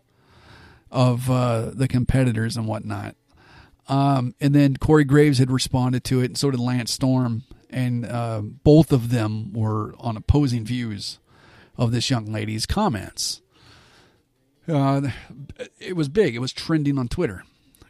of 0.95 1.29
uh, 1.29 1.71
the 1.73 1.89
competitors 1.89 2.55
and 2.55 2.67
whatnot. 2.67 3.15
Um, 3.87 4.33
and 4.39 4.55
then 4.55 4.77
Corey 4.77 5.03
Graves 5.03 5.37
had 5.37 5.51
responded 5.51 6.03
to 6.05 6.21
it, 6.21 6.25
and 6.25 6.37
so 6.37 6.49
did 6.49 6.59
Lance 6.59 6.91
Storm, 6.91 7.43
and 7.69 8.05
uh, 8.05 8.41
both 8.41 8.91
of 8.91 9.11
them 9.11 9.53
were 9.53 9.93
on 9.99 10.15
opposing 10.17 10.65
views 10.65 11.19
of 11.77 11.91
this 11.91 12.09
young 12.09 12.25
lady's 12.25 12.65
comments. 12.65 13.41
Uh, 14.67 15.09
it 15.79 15.95
was 15.95 16.07
big. 16.07 16.33
It 16.33 16.39
was 16.39 16.53
trending 16.53 16.97
on 16.97 17.09
Twitter. 17.09 17.43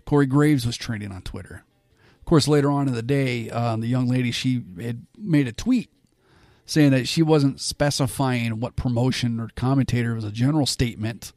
Corey 0.06 0.26
Graves 0.26 0.66
was 0.66 0.76
trending 0.76 1.12
on 1.12 1.22
Twitter. 1.22 1.64
Of 2.20 2.26
course, 2.26 2.48
later 2.48 2.72
on 2.72 2.88
in 2.88 2.96
the 2.96 3.04
day, 3.04 3.52
um, 3.52 3.82
the 3.82 3.88
young 3.88 4.08
lady 4.08 4.32
she 4.32 4.64
had 4.82 5.06
made 5.16 5.48
a 5.48 5.54
tweet 5.54 5.92
saying 6.66 6.90
that 6.90 7.08
she 7.08 7.22
wasn't 7.22 7.62
specifying 7.62 8.60
what 8.60 8.76
promotion 8.76 9.40
or 9.40 9.50
commentator. 9.56 10.14
It 10.14 10.16
was 10.16 10.24
a 10.24 10.32
general 10.32 10.66
statement 10.66 11.32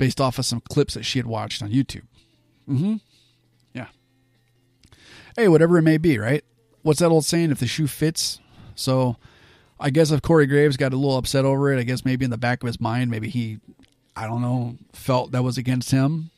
based 0.00 0.18
off 0.18 0.38
of 0.38 0.46
some 0.46 0.62
clips 0.62 0.94
that 0.94 1.04
she 1.04 1.18
had 1.18 1.26
watched 1.26 1.62
on 1.62 1.70
YouTube. 1.70 2.06
Mm-hmm. 2.66 2.96
Yeah. 3.74 3.88
Hey, 5.36 5.46
whatever 5.46 5.76
it 5.76 5.82
may 5.82 5.98
be, 5.98 6.18
right? 6.18 6.42
What's 6.80 7.00
that 7.00 7.10
old 7.10 7.26
saying? 7.26 7.50
If 7.50 7.60
the 7.60 7.66
shoe 7.66 7.86
fits. 7.86 8.40
So, 8.74 9.16
I 9.78 9.90
guess 9.90 10.10
if 10.10 10.22
Corey 10.22 10.46
Graves 10.46 10.78
got 10.78 10.94
a 10.94 10.96
little 10.96 11.18
upset 11.18 11.44
over 11.44 11.70
it, 11.70 11.78
I 11.78 11.82
guess 11.82 12.02
maybe 12.02 12.24
in 12.24 12.30
the 12.30 12.38
back 12.38 12.62
of 12.62 12.66
his 12.66 12.80
mind, 12.80 13.10
maybe 13.10 13.28
he, 13.28 13.60
I 14.16 14.26
don't 14.26 14.40
know, 14.40 14.78
felt 14.94 15.32
that 15.32 15.44
was 15.44 15.58
against 15.58 15.90
him. 15.90 16.30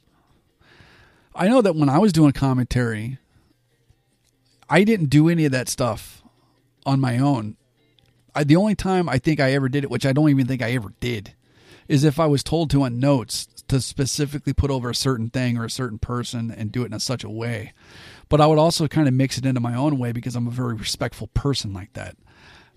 I 1.33 1.47
know 1.47 1.63
that 1.63 1.77
when 1.77 1.89
I 1.89 1.99
was 1.99 2.13
doing 2.13 2.33
commentary, 2.33 3.19
I 4.69 4.83
didn't 4.83 5.07
do 5.07 5.29
any 5.29 5.45
of 5.45 5.53
that 5.53 5.69
stuff 5.69 6.21
on 6.85 6.99
my 6.99 7.17
own. 7.19 7.57
I, 8.35 8.43
the 8.43 8.57
only 8.57 8.75
time 8.75 9.09
I 9.09 9.19
think 9.19 9.39
I 9.39 9.53
ever 9.53 9.69
did 9.69 9.85
it, 9.85 9.91
which 9.91 10.05
I 10.05 10.13
don't 10.13 10.31
even 10.31 10.49
think 10.49 10.63
I 10.63 10.73
ever 10.73 10.93
did, 10.99 11.35
is 11.89 12.05
if 12.05 12.19
I 12.19 12.27
was 12.27 12.43
told 12.43 12.71
to 12.71 12.83
on 12.83 12.99
notes 12.99 13.49
to 13.73 13.81
specifically 13.81 14.53
put 14.53 14.71
over 14.71 14.91
a 14.91 14.95
certain 14.95 15.31
thing 15.31 15.57
or 15.57 15.65
a 15.65 15.71
certain 15.71 15.99
person 15.99 16.51
and 16.51 16.71
do 16.71 16.83
it 16.83 16.87
in 16.87 16.93
a, 16.93 17.01
such 17.01 17.25
a 17.25 17.31
way. 17.31 17.73
But 18.29 18.41
I 18.41 18.47
would 18.47 18.59
also 18.59 18.87
kind 18.87 19.09
of 19.09 19.15
mix 19.15 19.39
it 19.39 19.47
into 19.47 19.61
my 19.61 19.75
own 19.75 19.99
way 19.99 20.13
because 20.13 20.37
I'm 20.37 20.47
a 20.47 20.51
very 20.51 20.75
respectful 20.75 21.29
person 21.29 21.73
like 21.73 21.95
that. 21.95 22.17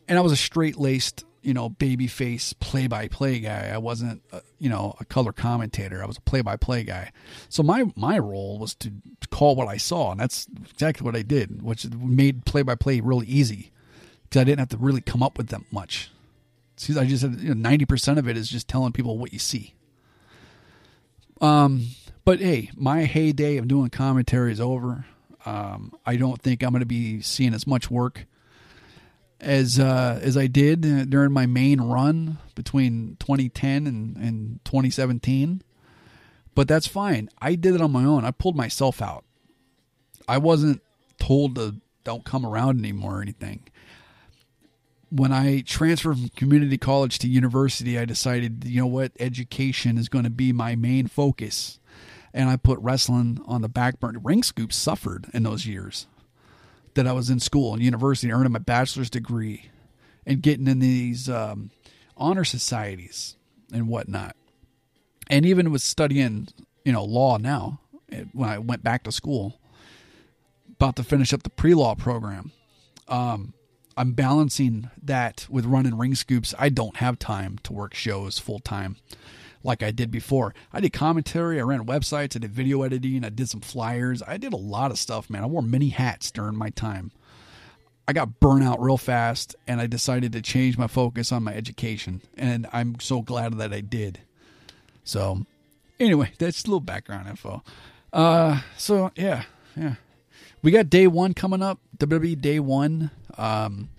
And 0.08 0.18
I 0.18 0.22
was 0.22 0.32
a 0.32 0.38
straight 0.38 0.78
laced 0.78 1.26
you 1.42 1.54
know, 1.54 1.70
baby 1.70 2.08
face 2.08 2.54
play 2.54 2.88
by 2.88 3.08
play 3.08 3.40
guy. 3.40 3.70
I 3.72 3.78
wasn't, 3.78 4.24
a, 4.32 4.42
you 4.58 4.68
know, 4.68 4.96
a 5.00 5.06
color 5.06 5.32
commentator. 5.32 6.02
I 6.02 6.08
was 6.08 6.18
a 6.18 6.22
play 6.22 6.42
by 6.42 6.58
play 6.58 6.84
guy. 6.84 7.12
So 7.50 7.62
my 7.62 7.86
my 7.96 8.18
role 8.18 8.58
was 8.58 8.74
to 8.76 8.92
call 9.30 9.56
what 9.56 9.68
I 9.68 9.78
saw, 9.78 10.10
and 10.10 10.20
that's 10.20 10.48
exactly 10.72 11.06
what 11.06 11.16
I 11.16 11.22
did, 11.22 11.62
which 11.62 11.86
made 11.94 12.46
play 12.46 12.64
by 12.64 12.74
play 12.74 13.00
really 13.00 13.28
easy 13.28 13.72
because 14.24 14.42
I 14.42 14.44
didn't 14.44 14.58
have 14.58 14.70
to 14.70 14.78
really 14.78 15.02
come 15.02 15.22
up 15.22 15.38
with 15.38 15.50
that 15.50 15.62
much. 15.72 16.10
See, 16.78 16.98
I 16.98 17.06
just 17.06 17.22
said 17.22 17.40
you 17.40 17.54
know, 17.54 17.86
percent 17.86 18.18
of 18.18 18.28
it 18.28 18.38
is 18.38 18.50
just 18.50 18.68
telling 18.68 18.92
people 18.92 19.20
what 19.20 19.32
you 19.32 19.38
see. 19.38 19.75
Um, 21.42 21.88
but 22.24 22.40
hey, 22.40 22.72
my 22.76 23.04
heyday 23.04 23.58
of 23.58 23.68
doing 23.68 23.90
commentary 23.90 24.52
is 24.52 24.62
over. 24.62 25.06
Um, 25.46 25.94
I 26.06 26.16
don't 26.16 26.42
think 26.42 26.64
I'm 26.64 26.72
going 26.72 26.80
to 26.80 26.86
be 26.86 27.22
seeing 27.22 27.54
as 27.54 27.68
much 27.68 27.92
work 27.92 28.26
as 29.40 29.80
uh, 29.80 30.20
as 30.22 30.38
I 30.38 30.48
did 30.48 31.10
during 31.10 31.32
my 31.32 31.46
main 31.46 31.82
run 31.82 32.38
between 32.56 33.18
2010 33.20 33.86
and, 33.86 34.18
and 34.18 34.60
2017. 34.66 35.62
But 36.56 36.68
that's 36.68 36.88
fine. 36.88 37.30
I 37.42 37.56
did 37.56 37.76
it 37.76 37.82
on 37.82 37.92
my 37.92 38.06
own. 38.06 38.24
I 38.24 38.32
pulled 38.32 38.56
myself 38.56 39.02
out. 39.02 39.26
I 40.28 40.38
wasn't 40.38 40.82
told 41.20 41.56
to 41.56 41.76
don't 42.04 42.24
come 42.24 42.46
around 42.46 42.80
anymore 42.80 43.20
or 43.20 43.22
anything. 43.22 43.64
When 45.16 45.32
I 45.32 45.62
transferred 45.62 46.18
from 46.18 46.30
community 46.30 46.78
college 46.78 47.20
to 47.20 47.28
university, 47.30 47.98
I 47.98 48.04
decided, 48.04 48.66
you 48.66 48.82
know 48.82 48.88
what, 48.88 49.14
education 49.18 49.98
is 49.98 50.10
going 50.10 50.26
to 50.26 50.30
be 50.30 50.52
my 50.52 50.76
main 50.76 51.08
focus. 51.08 51.80
And 52.34 52.50
I 52.50 52.58
put 52.58 52.80
wrestling 52.80 53.42
on 53.46 53.62
the 53.62 53.70
back 53.70 54.02
burner. 54.02 54.20
Ring 54.20 54.44
Scoops 54.44 54.76
suffered 54.76 55.28
in 55.34 55.44
those 55.44 55.66
years 55.66 56.08
that 56.96 57.08
I 57.08 57.14
was 57.14 57.30
in 57.30 57.40
school 57.40 57.74
and 57.74 57.82
university, 57.82 58.30
earning 58.34 58.52
my 58.52 58.60
bachelor's 58.60 59.10
degree, 59.10 59.70
and 60.26 60.42
getting 60.42 60.68
in 60.68 60.80
these 60.80 61.30
um, 61.30 61.72
honor 62.18 62.44
societies 62.44 63.38
and 63.72 63.88
whatnot. 63.88 64.36
And 65.28 65.46
even 65.46 65.72
with 65.72 65.82
studying, 65.82 66.50
you 66.84 66.92
know, 66.92 67.06
law 67.06 67.38
now, 67.38 67.80
when 68.34 68.50
I 68.50 68.58
went 68.58 68.84
back 68.84 69.04
to 69.04 69.14
school, 69.14 69.62
about 70.74 70.98
to 70.98 71.04
finish 71.04 71.32
up 71.32 71.44
the 71.44 71.50
pre-law 71.50 71.96
program. 71.96 72.52
Um, 73.08 73.54
I'm 73.98 74.12
balancing 74.12 74.90
that 75.02 75.48
with 75.50 75.66
running 75.66 75.98
ring 75.98 76.16
scoops. 76.16 76.54
I 76.60 76.70
don't 76.70 76.98
have 76.98 77.18
time 77.18 77.60
to 77.64 77.74
work 77.74 77.94
shows 77.94 78.40
full 78.40 78.60
time 78.60 78.98
like 79.64 79.82
I 79.82 79.92
did 79.92 80.12
before. 80.12 80.54
I 80.72 80.80
did 80.80 80.94
commentary, 80.94 81.60
I 81.60 81.64
ran 81.64 81.86
websites, 81.86 82.36
I 82.36 82.40
did 82.40 82.52
video 82.52 82.84
editing, 82.84 83.26
I 83.26 83.30
did 83.30 83.50
some 83.50 83.62
flyers. 83.62 84.22
I 84.26 84.38
did 84.38 84.54
a 84.54 84.58
lot 84.58 84.92
of 84.92 85.00
stuff, 85.00 85.30
man. 85.30 85.44
I 85.44 85.48
wore 85.48 85.64
many 85.64 85.90
hats 85.90 86.30
during 86.30 86.56
my 86.56 86.70
time. 86.70 87.12
I 88.08 88.14
got 88.14 88.40
burnout 88.40 88.78
real 88.80 88.98
fast 88.98 89.56
and 89.68 89.82
I 89.82 89.88
decided 89.88 90.32
to 90.34 90.42
change 90.42 90.78
my 90.78 90.88
focus 90.88 91.32
on 91.32 91.44
my 91.44 91.54
education. 91.56 92.22
And 92.38 92.68
I'm 92.72 93.00
so 93.00 93.22
glad 93.22 93.58
that 93.58 93.74
I 93.74 93.82
did. 93.82 94.20
So, 95.04 95.46
anyway, 96.00 96.32
that's 96.38 96.64
a 96.64 96.68
little 96.68 96.80
background 96.80 97.28
info. 97.28 97.64
Uh, 98.14 98.62
so 98.78 99.12
yeah, 99.16 99.44
yeah. 99.76 99.96
We 100.62 100.72
got 100.72 100.90
day 100.90 101.08
one 101.08 101.34
coming 101.34 101.62
up, 101.62 101.80
WWE 101.98 102.42
day 102.42 102.60
one. 102.60 103.12
Um, 103.38 103.90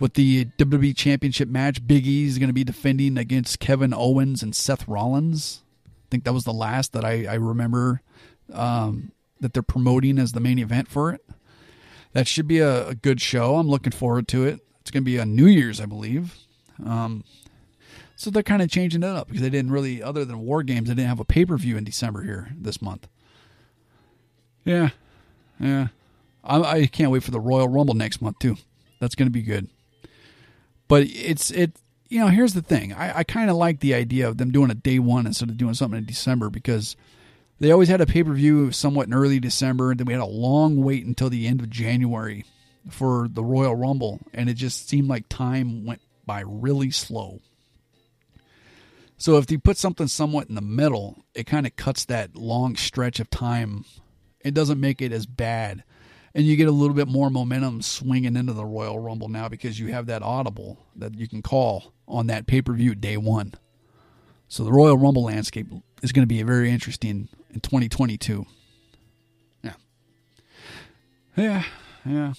with 0.00 0.14
the 0.14 0.46
WWE 0.56 0.96
Championship 0.96 1.48
match. 1.48 1.86
Big 1.86 2.06
E 2.06 2.24
is 2.24 2.38
going 2.38 2.48
to 2.48 2.54
be 2.54 2.64
defending 2.64 3.18
against 3.18 3.60
Kevin 3.60 3.94
Owens 3.94 4.42
and 4.42 4.56
Seth 4.56 4.88
Rollins. 4.88 5.62
I 5.86 6.06
think 6.10 6.24
that 6.24 6.32
was 6.32 6.44
the 6.44 6.52
last 6.52 6.92
that 6.94 7.04
I, 7.04 7.26
I 7.26 7.34
remember 7.34 8.00
um, 8.52 9.12
that 9.40 9.52
they're 9.52 9.62
promoting 9.62 10.18
as 10.18 10.32
the 10.32 10.40
main 10.40 10.58
event 10.58 10.88
for 10.88 11.12
it. 11.12 11.24
That 12.12 12.26
should 12.26 12.48
be 12.48 12.58
a, 12.58 12.88
a 12.88 12.94
good 12.94 13.20
show. 13.20 13.56
I'm 13.56 13.68
looking 13.68 13.92
forward 13.92 14.26
to 14.28 14.44
it. 14.44 14.60
It's 14.80 14.90
going 14.90 15.04
to 15.04 15.10
be 15.10 15.20
on 15.20 15.36
New 15.36 15.46
Year's, 15.46 15.80
I 15.80 15.86
believe. 15.86 16.34
Um, 16.84 17.22
so 18.16 18.30
they're 18.30 18.42
kind 18.42 18.62
of 18.62 18.70
changing 18.70 19.02
it 19.02 19.08
up 19.08 19.28
because 19.28 19.42
they 19.42 19.50
didn't 19.50 19.70
really, 19.70 20.02
other 20.02 20.24
than 20.24 20.40
War 20.40 20.62
Games, 20.62 20.88
they 20.88 20.94
didn't 20.94 21.08
have 21.08 21.20
a 21.20 21.24
pay 21.24 21.44
per 21.44 21.56
view 21.56 21.76
in 21.76 21.84
December 21.84 22.22
here 22.22 22.50
this 22.58 22.82
month. 22.82 23.06
Yeah, 24.64 24.90
yeah. 25.60 25.88
I, 26.42 26.60
I 26.60 26.86
can't 26.86 27.10
wait 27.10 27.22
for 27.22 27.30
the 27.30 27.40
Royal 27.40 27.68
Rumble 27.68 27.94
next 27.94 28.22
month 28.22 28.38
too. 28.38 28.56
That's 28.98 29.14
going 29.14 29.26
to 29.26 29.32
be 29.32 29.42
good. 29.42 29.68
But 30.88 31.04
it's 31.06 31.50
it. 31.50 31.72
You 32.08 32.18
know, 32.20 32.28
here's 32.28 32.54
the 32.54 32.62
thing. 32.62 32.92
I, 32.92 33.18
I 33.18 33.24
kind 33.24 33.50
of 33.50 33.56
like 33.56 33.78
the 33.78 33.94
idea 33.94 34.28
of 34.28 34.36
them 34.36 34.50
doing 34.50 34.70
a 34.70 34.74
day 34.74 34.98
one 34.98 35.26
instead 35.26 35.48
of 35.48 35.56
doing 35.56 35.74
something 35.74 35.98
in 35.98 36.04
December 36.06 36.50
because 36.50 36.96
they 37.60 37.70
always 37.70 37.88
had 37.88 38.00
a 38.00 38.06
pay 38.06 38.24
per 38.24 38.32
view 38.32 38.72
somewhat 38.72 39.06
in 39.06 39.14
early 39.14 39.38
December, 39.38 39.90
and 39.90 40.00
then 40.00 40.06
we 40.06 40.14
had 40.14 40.22
a 40.22 40.26
long 40.26 40.82
wait 40.82 41.04
until 41.04 41.30
the 41.30 41.46
end 41.46 41.60
of 41.60 41.70
January 41.70 42.44
for 42.88 43.28
the 43.28 43.44
Royal 43.44 43.76
Rumble, 43.76 44.20
and 44.32 44.48
it 44.48 44.54
just 44.54 44.88
seemed 44.88 45.08
like 45.08 45.28
time 45.28 45.84
went 45.84 46.00
by 46.26 46.42
really 46.44 46.90
slow. 46.90 47.40
So 49.18 49.36
if 49.36 49.50
you 49.50 49.58
put 49.58 49.76
something 49.76 50.08
somewhat 50.08 50.48
in 50.48 50.54
the 50.54 50.62
middle, 50.62 51.22
it 51.34 51.44
kind 51.46 51.66
of 51.66 51.76
cuts 51.76 52.06
that 52.06 52.34
long 52.34 52.74
stretch 52.74 53.20
of 53.20 53.28
time. 53.28 53.84
It 54.42 54.54
doesn't 54.54 54.80
make 54.80 55.02
it 55.02 55.12
as 55.12 55.26
bad. 55.26 55.84
And 56.34 56.44
you 56.44 56.56
get 56.56 56.68
a 56.68 56.72
little 56.72 56.94
bit 56.94 57.08
more 57.08 57.28
momentum 57.28 57.82
swinging 57.82 58.36
into 58.36 58.52
the 58.52 58.64
Royal 58.64 58.98
Rumble 58.98 59.28
now 59.28 59.48
because 59.48 59.80
you 59.80 59.88
have 59.88 60.06
that 60.06 60.22
audible 60.22 60.78
that 60.96 61.18
you 61.18 61.26
can 61.28 61.42
call 61.42 61.92
on 62.06 62.28
that 62.28 62.46
pay 62.46 62.62
per 62.62 62.72
view 62.72 62.94
day 62.94 63.16
one. 63.16 63.54
So 64.48 64.64
the 64.64 64.72
Royal 64.72 64.96
Rumble 64.96 65.24
landscape 65.24 65.68
is 66.02 66.12
going 66.12 66.22
to 66.22 66.32
be 66.32 66.42
very 66.42 66.70
interesting 66.70 67.28
in 67.52 67.60
2022. 67.60 68.46
Yeah. 69.62 69.72
Yeah. 71.36 71.64
Yeah. 72.04 72.32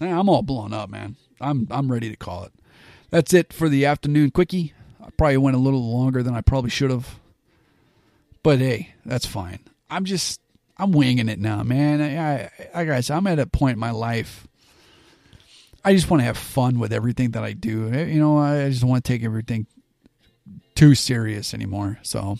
I'm 0.00 0.28
all 0.28 0.42
blown 0.42 0.72
up, 0.72 0.90
man. 0.90 1.16
I'm 1.40 1.66
I'm 1.70 1.90
ready 1.90 2.10
to 2.10 2.16
call 2.16 2.44
it. 2.44 2.52
That's 3.10 3.32
it 3.32 3.52
for 3.52 3.68
the 3.68 3.86
afternoon 3.86 4.30
quickie. 4.30 4.72
I 5.02 5.10
probably 5.10 5.36
went 5.36 5.56
a 5.56 5.60
little 5.60 5.92
longer 5.92 6.22
than 6.22 6.34
I 6.34 6.40
probably 6.40 6.70
should 6.70 6.90
have. 6.90 7.18
But 8.42 8.58
hey, 8.58 8.94
that's 9.04 9.26
fine. 9.26 9.60
I'm 9.90 10.04
just 10.04 10.40
I'm 10.76 10.92
winging 10.92 11.28
it 11.28 11.38
now, 11.38 11.62
man. 11.62 12.02
I, 12.02 12.50
I, 12.74 12.84
guys, 12.84 13.10
I'm 13.10 13.26
at 13.26 13.38
a 13.38 13.46
point 13.46 13.74
in 13.74 13.78
my 13.78 13.92
life. 13.92 14.48
I 15.84 15.94
just 15.94 16.10
want 16.10 16.20
to 16.20 16.24
have 16.24 16.38
fun 16.38 16.78
with 16.78 16.92
everything 16.92 17.32
that 17.32 17.44
I 17.44 17.52
do. 17.52 17.92
You 17.92 18.18
know, 18.18 18.38
I 18.38 18.68
just 18.70 18.82
want 18.82 19.04
to 19.04 19.12
take 19.12 19.22
everything 19.22 19.66
too 20.74 20.94
serious 20.94 21.54
anymore. 21.54 21.98
So 22.02 22.38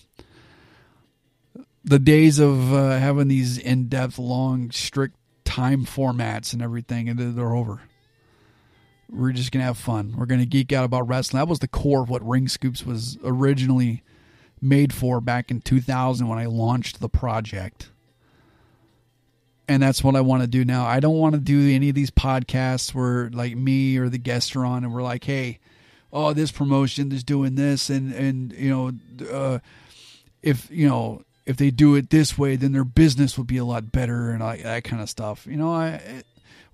the 1.85 1.99
days 1.99 2.39
of 2.39 2.73
uh, 2.73 2.99
having 2.99 3.29
these 3.29 3.59
in-depth, 3.59 4.19
long, 4.19 4.71
strict 4.71 5.17
time 5.45 5.85
formats 5.85 6.53
and 6.53 6.63
everything, 6.63 7.09
and 7.09 7.37
they're 7.37 7.55
over. 7.55 7.83
We're 9.11 9.33
just 9.33 9.53
gonna 9.53 9.67
have 9.67 9.79
fun. 9.79 10.15
We're 10.17 10.27
gonna 10.27 10.47
geek 10.47 10.73
out 10.73 10.85
about 10.85 11.07
wrestling. 11.07 11.41
That 11.41 11.49
was 11.49 11.61
the 11.61 11.69
core 11.69 12.03
of 12.03 12.09
what 12.09 12.27
Ring 12.27 12.49
Scoops 12.49 12.85
was 12.85 13.19
originally 13.23 14.03
made 14.61 14.93
for 14.93 15.21
back 15.21 15.51
in 15.51 15.61
2000 15.61 16.27
when 16.27 16.39
I 16.39 16.47
launched 16.47 17.01
the 17.01 17.09
project. 17.09 17.91
And 19.67 19.83
that's 19.83 20.05
what 20.05 20.15
I 20.15 20.21
want 20.21 20.43
to 20.43 20.47
do 20.47 20.65
now. 20.65 20.85
I 20.85 21.01
don't 21.01 21.17
want 21.17 21.35
to 21.35 21.41
do 21.41 21.75
any 21.75 21.89
of 21.89 21.95
these 21.95 22.11
podcasts 22.11 22.95
where 22.95 23.31
like 23.31 23.57
me 23.57 23.97
or 23.97 24.11
the 24.11 24.19
guests 24.19 24.55
are 24.55 24.65
on 24.65 24.85
and 24.85 24.93
we're 24.93 25.03
like, 25.03 25.25
hey, 25.25 25.59
oh, 26.13 26.33
this 26.33 26.53
promotion 26.53 27.11
is 27.13 27.25
doing 27.25 27.57
this, 27.57 27.91
and 27.91 28.13
and 28.15 28.53
you 28.53 28.71
know, 28.71 28.93
uh, 29.31 29.59
if 30.43 30.71
you 30.71 30.89
know 30.89 31.23
if 31.45 31.57
they 31.57 31.71
do 31.71 31.95
it 31.95 32.11
this 32.11 32.39
way, 32.39 32.57
then 32.57 32.73
their 32.73 32.85
business 32.85 33.37
will 33.37 33.45
be 33.45 33.59
a 33.59 33.65
lot 33.65 33.93
better 33.93 34.31
and 34.31 34.41
that 34.41 34.85
kind 34.85 35.03
of 35.03 35.11
stuff. 35.11 35.47
You 35.47 35.57
know, 35.57 35.73
I 35.73 36.23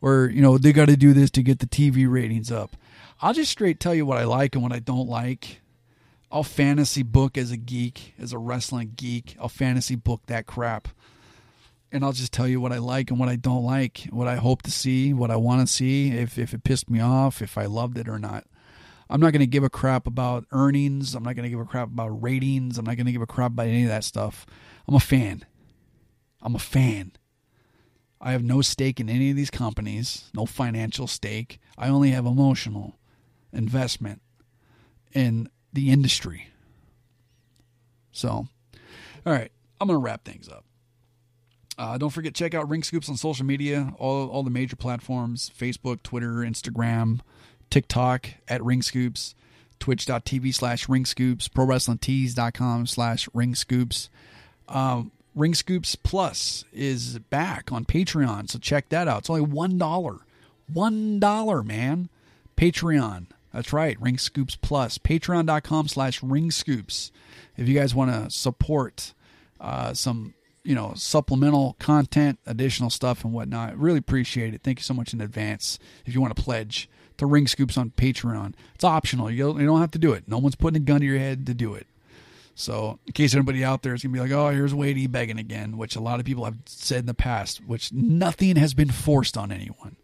or 0.01 0.31
you 0.33 0.43
know 0.43 0.59
they 0.59 0.73
got 0.73 0.87
to 0.87 0.97
do 0.97 1.13
this 1.13 1.31
to 1.33 1.43
get 1.43 1.59
the 1.59 1.67
TV 1.67 2.09
ratings 2.09 2.53
up. 2.53 2.77
I'll 3.23 3.35
just 3.35 3.51
straight 3.51 3.81
tell 3.81 3.95
you 3.95 4.07
what 4.07 4.19
I 4.19 4.25
like 4.25 4.55
and 4.55 4.63
what 4.63 4.73
I 4.73 4.79
don't 4.79 5.09
like. 5.09 5.61
I'll 6.33 6.45
fantasy 6.45 7.03
book 7.03 7.37
as 7.37 7.51
a 7.51 7.57
geek, 7.57 8.15
as 8.19 8.33
a 8.33 8.39
wrestling 8.39 8.93
geek. 8.97 9.37
I'll 9.41 9.49
fantasy 9.49 9.97
book 9.97 10.23
that 10.27 10.47
crap. 10.47 10.89
And 11.93 12.05
I'll 12.05 12.13
just 12.13 12.33
tell 12.33 12.47
you 12.47 12.61
what 12.61 12.73
I 12.73 12.79
like 12.79 13.11
and 13.11 13.19
what 13.19 13.29
I 13.29 13.37
don't 13.37 13.65
like, 13.65 14.07
what 14.11 14.29
I 14.29 14.37
hope 14.37 14.63
to 14.63 14.71
see, 14.71 15.13
what 15.13 15.31
I 15.31 15.37
want 15.37 15.67
to 15.67 15.73
see, 15.73 16.13
if, 16.13 16.39
if 16.39 16.55
it 16.55 16.63
pissed 16.63 16.89
me 16.89 17.01
off, 17.01 17.43
if 17.43 17.59
I 17.59 17.67
loved 17.67 17.99
it 17.99 18.09
or 18.09 18.19
not. 18.19 18.45
I'm 19.09 19.21
not 19.21 19.33
going 19.33 19.41
to 19.41 19.47
give 19.47 19.65
a 19.65 19.71
crap 19.71 20.07
about 20.07 20.45
earnings. 20.53 21.17
I'm 21.17 21.25
not 21.25 21.35
going 21.35 21.43
to 21.43 21.51
give 21.51 21.59
a 21.59 21.65
crap 21.65 21.89
about 21.89 22.23
ratings. 22.23 22.79
I'm 22.79 22.85
not 22.85 22.97
going 22.97 23.07
to 23.07 23.13
give 23.13 23.23
a 23.23 23.27
crap 23.27 23.51
about 23.53 23.67
any 23.67 23.83
of 23.83 23.89
that 23.89 24.05
stuff. 24.05 24.47
I'm 24.87 24.95
a 24.95 25.01
fan. 25.01 25.45
I'm 26.41 26.55
a 26.55 26.61
fan. 26.61 27.13
I 28.21 28.33
have 28.33 28.45
no 28.45 28.61
stake 28.61 29.01
in 29.01 29.09
any 29.09 29.31
of 29.31 29.37
these 29.37 29.51
companies, 29.51 30.31
no 30.33 30.47
financial 30.47 31.09
stake. 31.09 31.59
I 31.77 31.89
only 31.89 32.11
have 32.11 32.27
emotional 32.27 32.99
investment 33.53 34.23
in 35.13 35.49
the 35.73 35.91
industry. 35.91 36.49
So, 38.13 38.31
all 38.31 39.33
right, 39.33 39.51
I'm 39.81 39.89
going 39.89 39.99
to 39.99 40.05
wrap 40.05 40.25
things 40.25 40.49
up. 40.49 40.65
Uh, 41.81 41.97
don't 41.97 42.11
forget, 42.11 42.35
check 42.35 42.53
out 42.53 42.69
Ring 42.69 42.83
Scoops 42.83 43.09
on 43.09 43.17
social 43.17 43.47
media, 43.47 43.95
all, 43.99 44.29
all 44.29 44.43
the 44.43 44.51
major 44.51 44.77
platforms 44.77 45.51
Facebook, 45.59 46.03
Twitter, 46.03 46.35
Instagram, 46.35 47.21
TikTok 47.71 48.29
at 48.49 48.63
Ring 48.63 48.83
Scoops, 48.83 49.35
twitch.tv 49.79 50.55
slash 50.55 50.91
Ring 50.91 51.07
Scoops, 51.07 51.49
ProWrestlingTees.com 51.49 52.87
slash 52.87 53.31
Ring 53.33 53.55
Scoops. 53.55 54.11
Um, 54.69 55.11
Ring 55.35 55.55
Scoops 55.55 55.97
Plus 55.97 56.67
is 56.71 57.19
back 57.19 57.73
on 57.73 57.87
Patreon, 57.87 58.51
so 58.51 58.59
check 58.59 58.91
that 58.91 59.09
out. 59.09 59.21
It's 59.21 59.31
only 59.31 59.41
one 59.41 59.79
dollar, 59.79 60.19
one 60.71 61.19
dollar, 61.19 61.63
man. 61.63 62.11
Patreon. 62.59 63.29
That's 63.55 63.73
right, 63.73 63.99
Ring 63.99 64.19
Scoops 64.19 64.55
Plus. 64.55 64.99
Patreon.com 64.99 65.89
slash 65.89 66.23
Ring 66.23 66.51
Scoops. 66.51 67.11
If 67.57 67.69
you 67.69 67.75
guys 67.75 67.95
want 67.95 68.11
to 68.11 68.31
support 68.31 69.15
uh, 69.59 69.95
some, 69.95 70.35
you 70.63 70.75
know, 70.75 70.93
supplemental 70.95 71.77
content, 71.79 72.39
additional 72.47 72.91
stuff, 72.91 73.25
and 73.25 73.33
whatnot, 73.33 73.79
really 73.79 73.99
appreciate 73.99 74.55
it. 74.55 74.63
Thank 74.63 74.79
you 74.79 74.83
so 74.83 74.95
much 74.95 75.13
in 75.13 75.21
advance. 75.21 75.79
If 76.05 76.15
you 76.15 76.21
want 76.21 76.37
to 76.37 76.43
pledge 76.43 76.89
to 77.17 77.27
Ring 77.27 77.47
Scoops 77.47 77.79
on 77.79 77.91
Patreon, 77.91 78.55
it's 78.75 78.85
optional. 78.85 79.31
You 79.31 79.55
don't, 79.55 79.81
have 79.81 79.91
to 79.93 79.99
do 79.99 80.13
it. 80.13 80.25
No 80.27 80.39
one's 80.39 80.57
putting 80.57 80.83
a 80.83 80.85
gun 80.85 81.01
to 81.01 81.07
your 81.07 81.19
head 81.19 81.47
to 81.47 81.55
do 81.55 81.75
it. 81.75 81.87
So, 82.55 82.99
in 83.07 83.15
case 83.15 83.33
anybody 83.35 83.65
out 83.65 83.83
there 83.83 83.95
is 83.95 84.03
going 84.03 84.13
to 84.13 84.15
be 84.15 84.21
like, 84.21 84.39
oh, 84.39 84.51
here's 84.51 84.75
Wade 84.75 84.99
E. 84.99 85.07
begging 85.07 85.39
again, 85.39 85.79
which 85.79 85.97
a 85.97 86.01
lot 86.01 86.21
of 86.21 86.27
people 86.27 86.45
have 86.45 86.59
said 86.67 86.99
in 86.99 87.07
the 87.07 87.15
past, 87.15 87.65
which 87.65 87.91
nothing 87.91 88.57
has 88.57 88.75
been 88.75 88.91
forced 88.91 89.39
on 89.39 89.51
anyone. 89.51 89.97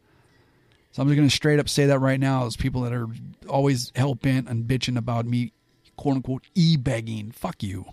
So, 0.92 1.02
I'm 1.02 1.08
just 1.08 1.16
going 1.16 1.28
to 1.28 1.34
straight 1.34 1.58
up 1.58 1.68
say 1.68 1.84
that 1.86 1.98
right 1.98 2.18
now. 2.18 2.44
Those 2.44 2.56
people 2.56 2.80
that 2.82 2.94
are 2.94 3.08
always 3.46 3.92
hell 3.94 4.14
bent 4.14 4.48
and 4.48 4.64
bitching 4.64 4.96
about 4.96 5.26
me, 5.26 5.52
quote 5.96 6.16
unquote, 6.16 6.44
e 6.54 6.78
begging, 6.78 7.30
fuck 7.30 7.62
you. 7.62 7.84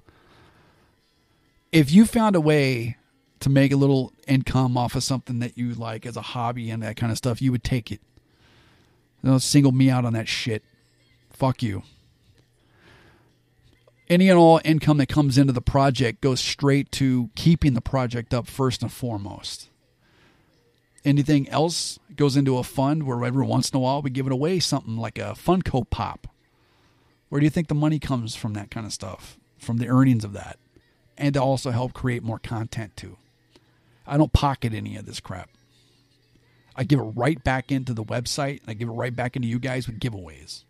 If 1.74 1.92
you 1.92 2.06
found 2.06 2.36
a 2.38 2.42
way 2.42 2.96
to 3.42 3.50
make 3.50 3.74
a 3.74 3.76
little 3.76 4.14
income 4.28 4.78
off 4.78 4.96
of 4.96 5.04
something 5.04 5.40
that 5.40 5.58
you 5.58 5.74
like 5.74 6.06
as 6.06 6.16
a 6.16 6.22
hobby 6.22 6.70
and 6.70 6.82
that 6.84 6.96
kind 6.96 7.12
of 7.12 7.18
stuff, 7.18 7.42
you 7.42 7.52
would 7.52 7.64
take 7.64 7.92
it. 7.92 8.00
Don't 9.26 9.40
single 9.42 9.72
me 9.74 9.90
out 9.90 10.06
on 10.06 10.14
that 10.14 10.30
shit. 10.30 10.64
Fuck 11.32 11.62
you 11.62 11.84
any 14.14 14.30
and 14.30 14.38
all 14.38 14.62
income 14.64 14.98
that 14.98 15.08
comes 15.08 15.38
into 15.38 15.54
the 15.54 15.62
project 15.62 16.22
goes 16.22 16.40
straight 16.40 16.92
to 16.92 17.30
keeping 17.36 17.74
the 17.74 17.82
project 17.82 18.34
up 18.34 18.48
first 18.48 18.82
and 18.82 18.92
foremost. 18.92 19.70
Anything 21.06 21.50
else 21.50 22.00
goes 22.16 22.38
into 22.38 22.58
a 22.58 22.64
fund 22.64 23.04
where 23.04 23.26
every 23.26 23.46
once 23.46 23.70
in 23.70 23.78
a 23.78 23.80
while 23.80 24.02
we 24.02 24.10
give 24.10 24.26
it 24.26 24.32
away 24.32 24.60
something 24.60 24.98
like 24.98 25.18
a 25.18 25.34
Funko 25.34 25.90
Pop. 25.90 26.28
Where 27.30 27.40
do 27.40 27.46
you 27.46 27.50
think 27.50 27.68
the 27.68 27.76
money 27.76 28.00
comes 28.00 28.36
from 28.36 28.54
that 28.54 28.70
kind 28.70 28.86
of 28.86 28.94
stuff? 28.94 29.38
From 29.58 29.78
the 29.78 29.88
earnings 29.88 30.24
of 30.24 30.34
that. 30.34 30.60
And 31.18 31.34
to 31.36 31.42
also 31.42 31.72
help 31.72 31.94
create 31.94 32.24
more 32.24 32.40
content 32.40 32.96
too. 32.98 33.18
I 34.06 34.18
don't 34.18 34.34
pocket 34.34 34.74
any 34.74 34.96
of 34.96 35.06
this 35.06 35.20
crap. 35.20 35.50
I 36.76 36.84
give 36.84 37.00
it 37.00 37.04
right 37.04 37.42
back 37.44 37.72
into 37.72 37.94
the 37.94 38.04
website 38.04 38.62
I 38.68 38.74
give 38.74 38.90
it 38.90 38.94
right 38.94 39.16
back 39.16 39.36
into 39.36 39.48
you 39.48 39.60
guys 39.60 39.88
with 39.88 40.00
giveaways. 40.00 40.64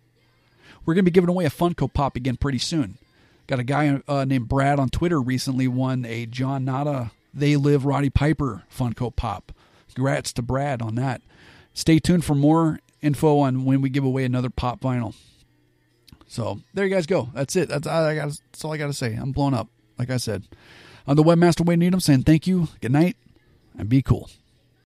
We're 0.86 0.94
going 0.94 1.06
to 1.06 1.12
be 1.12 1.14
giving 1.14 1.30
away 1.30 1.46
a 1.46 1.50
Funko 1.50 1.92
Pop 1.92 2.16
again 2.18 2.36
pretty 2.36 2.58
soon. 2.58 2.98
Got 3.48 3.60
a 3.60 3.64
guy 3.64 4.02
uh, 4.08 4.26
named 4.26 4.50
Brad 4.50 4.80
on 4.80 4.90
Twitter 4.90 5.22
recently 5.22 5.68
won 5.68 6.06
a 6.06 6.26
John 6.26 6.66
Nada 6.66 7.12
They 7.34 7.56
Live 7.56 7.86
Roddy 7.86 8.10
Piper 8.10 8.64
Funko 8.76 9.16
Pop. 9.16 9.54
Congrats 9.94 10.34
to 10.34 10.42
Brad 10.42 10.82
on 10.82 10.96
that. 10.96 11.22
Stay 11.74 12.00
tuned 12.00 12.26
for 12.26 12.36
more 12.36 12.80
info 13.02 13.40
on 13.40 13.66
when 13.66 13.82
we 13.82 13.90
give 13.90 14.04
away 14.04 14.24
another 14.26 14.50
pop 14.50 14.80
vinyl. 14.82 15.14
So 16.28 16.62
there 16.74 16.86
you 16.86 16.94
guys 16.94 17.06
go. 17.06 17.30
That's 17.34 17.56
it. 17.56 17.70
That's, 17.70 17.86
I 17.86 18.16
got, 18.16 18.30
that's 18.30 18.66
all 18.66 18.74
I 18.74 18.78
got 18.78 18.88
to 18.88 18.94
say. 18.94 19.14
I'm 19.14 19.32
blown 19.32 19.54
up, 19.54 19.68
like 20.04 20.14
I 20.14 20.18
said. 20.18 20.44
On 21.08 21.16
the 21.16 21.24
webmaster 21.24 21.66
Wade 21.66 21.80
Needham 21.80 22.00
saying 22.00 22.24
thank 22.24 22.46
you, 22.46 22.68
good 22.82 22.92
night, 22.92 23.16
and 23.78 23.88
be 23.88 24.02
cool. 24.02 24.30